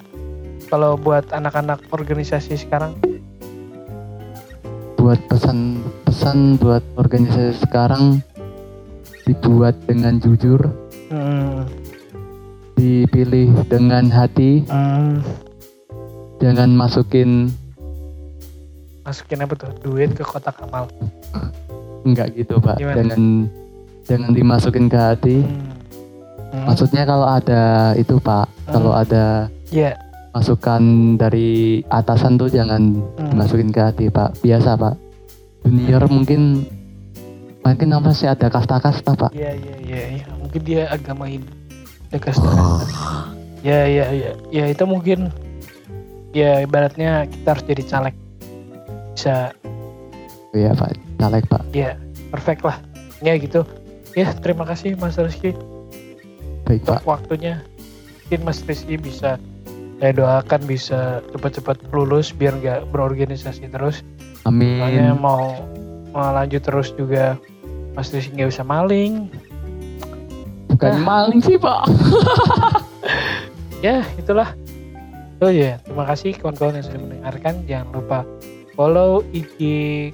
kalau 0.67 0.95
buat 0.95 1.23
anak-anak 1.31 1.79
organisasi 1.89 2.57
sekarang. 2.57 2.93
buat 4.97 5.23
pesan 5.31 5.79
pesan 6.03 6.59
buat 6.59 6.83
organisasi 6.99 7.63
sekarang 7.63 8.19
dibuat 9.23 9.71
dengan 9.87 10.19
jujur 10.19 10.59
Hmm, 11.07 11.63
dipilih 12.75 13.47
dengan 13.71 14.11
hati 14.11 14.67
hmm, 14.67 15.23
jangan 16.43 16.75
masukin 16.75 17.47
masukin 19.01 19.39
apa 19.39 19.55
tuh 19.55 19.71
duit 19.79 20.11
ke 20.11 20.27
kotak 20.27 20.59
amal. 20.59 20.91
enggak 22.03 22.27
gitu 22.33 22.57
pak 22.57 22.77
Gimana? 22.77 22.95
jangan 22.95 23.21
jangan 24.03 24.29
dimasukin 24.31 24.85
ke 24.85 24.97
hati 24.97 25.37
Hmm. 25.39 25.65
Hmm, 26.47 26.63
maksudnya 26.65 27.03
kalau 27.03 27.27
ada 27.27 27.63
itu 27.93 28.15
pak 28.17 28.47
kalau 28.65 28.91
ada 28.91 29.51
Iya. 29.67 29.99
masukan 30.31 30.79
dari 31.15 31.49
atasan 31.87 32.35
tuh 32.35 32.47
jangan 32.47 32.95
Hmm. 33.13 33.29
dimasukin 33.29 33.67
ke 33.67 33.81
hati 33.81 34.05
pak 34.07 34.31
biasa 34.39 34.73
pak 34.73 34.95
junior 35.61 36.07
mungkin 36.07 36.63
mungkin 37.59 37.89
apa 37.91 38.09
sih 38.11 38.25
ada 38.25 38.47
kasta-kasta 38.47 39.11
pak 39.13 39.31
Iya 39.31 39.51
iya 39.53 39.75
iya 39.81 40.01
iya. 40.13 40.25
Mungkin 40.39 40.61
dia 40.63 40.87
agama 40.87 41.27
ini. 41.27 41.43
Ya 42.07 42.17
kasta. 42.17 42.47
Ya 43.59 43.83
ya 43.83 44.05
ya. 44.07 44.31
Ya 44.47 44.65
itu 44.65 44.83
mungkin 44.83 45.27
ya 46.31 46.63
ibaratnya 46.63 47.27
kita 47.27 47.47
harus 47.49 47.67
jadi 47.67 47.83
caleg. 47.83 48.15
Bisa 49.11 49.51
iya 50.53 50.71
pak 50.71 50.95
caleg 51.17 51.43
pak 51.45 51.61
ya 51.73 51.97
perfect 52.29 52.61
lah. 52.61 52.77
Ya 53.19 53.33
gitu. 53.35 53.65
Ya 54.13 54.29
terima 54.37 54.61
kasih 54.63 54.93
Mas 54.95 55.17
Rizky 55.17 55.53
baik 56.63 56.85
untuk 56.85 57.01
pak 57.01 57.05
waktunya. 57.05 57.61
Mungkin 58.27 58.41
Mas 58.45 58.61
Rizky 58.61 58.97
bisa 58.97 59.41
saya 59.97 60.11
doakan 60.13 60.61
bisa 60.65 61.25
cepat-cepat 61.33 61.81
lulus 61.89 62.29
biar 62.29 62.53
nggak 62.57 62.93
berorganisasi 62.93 63.69
terus. 63.69 64.05
Soalnya 64.45 65.11
amin 65.11 65.17
mau 65.17 65.57
mau 66.11 66.29
lanjut 66.31 66.61
terus 66.61 66.93
juga 66.93 67.35
Mas 67.93 68.13
Rizky 68.13 68.37
nggak 68.37 68.51
bisa 68.53 68.63
maling. 68.63 69.27
bukan 70.67 70.93
Ah. 70.93 71.01
maling 71.01 71.41
sih 71.41 71.57
pak 71.57 71.89
ya 73.85 74.05
itulah 74.13 74.53
oh 75.41 75.49
ya 75.49 75.81
terima 75.81 76.05
kasih 76.05 76.37
kawan-kawan 76.37 76.77
yang 76.77 76.85
sudah 76.85 77.01
mendengarkan 77.01 77.53
jangan 77.65 77.87
lupa 77.97 78.19
follow 78.77 79.25
IG 79.33 79.57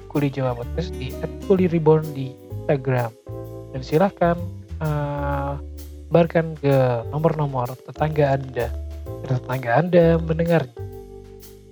Kuli 0.08 0.32
Jawa 0.32 0.56
Podcast 0.56 0.96
di 0.96 1.12
@kulireborn 1.44 2.08
di 2.16 2.32
Instagram. 2.64 3.12
Dan 3.76 3.80
silahkan 3.84 4.40
eh, 4.80 5.52
sebarkan 6.08 6.56
ke 6.56 7.04
nomor-nomor 7.12 7.76
tetangga 7.84 8.40
anda. 8.40 8.72
Tetangga 9.28 9.70
anda 9.84 10.16
mendengar. 10.16 10.64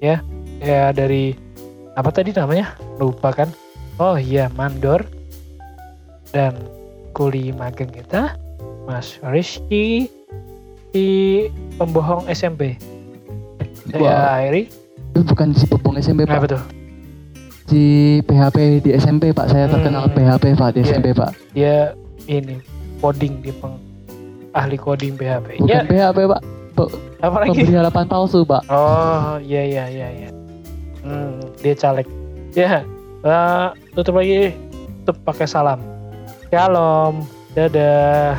Ya 0.05 0.21
ya 0.61 0.93
dari 0.93 1.33
apa 1.97 2.13
tadi 2.13 2.37
namanya? 2.37 2.77
Lupa 3.01 3.33
kan? 3.33 3.49
Oh 3.97 4.21
iya 4.21 4.53
Mandor 4.53 5.09
dan 6.37 6.53
kuli 7.17 7.53
magang 7.57 7.93
kita 7.93 8.37
Mas 8.85 9.17
Rizky 9.25 10.13
di 10.93 11.09
pembohong 11.81 12.29
SMP. 12.29 12.77
Saya 13.89 14.41
akhiri. 14.41 14.69
itu 15.13 15.21
bukan 15.29 15.53
si 15.53 15.69
pembong 15.69 16.01
SMP 16.01 16.25
Apa 16.25 16.49
pak. 16.49 16.57
Tuh? 16.57 16.82
Si 17.73 17.85
PHP 18.23 18.57
di 18.85 18.91
SMP 18.93 19.33
pak 19.33 19.49
saya 19.49 19.65
terkenal 19.65 20.05
Hmm. 20.05 20.13
PHP 20.13 20.45
pak 20.53 20.77
di 20.77 20.79
Iya. 20.79 20.87
SMP 20.87 21.07
pak 21.17 21.31
Dia 21.57 21.77
ini 22.29 22.61
coding 23.01 23.41
di 23.41 23.49
peng 23.51 23.81
ahli 24.53 24.77
coding 24.77 25.17
PHP. 25.17 25.57
bukan 25.59 25.67
Ya, 25.67 25.81
PHP 26.13 26.29
pak 26.29 26.41
apa 27.19 27.37
lagi? 27.39 27.49
pemberi 27.57 27.73
harapan 27.75 28.05
palsu 28.05 28.45
pak 28.45 28.61
Oh, 28.69 29.41
iya 29.41 29.63
iya 29.65 29.85
iya 29.89 30.09
iya. 30.13 30.29
Hmm, 31.01 31.41
dia 31.59 31.75
caleg. 31.75 32.07
Ya, 32.53 32.85
eh, 33.25 33.67
tutup 33.91 34.15
lagi. 34.15 34.55
Tutup 35.03 35.19
pakai 35.25 35.47
salam. 35.47 35.81
Shalom. 36.47 37.27
Dadah. 37.53 38.39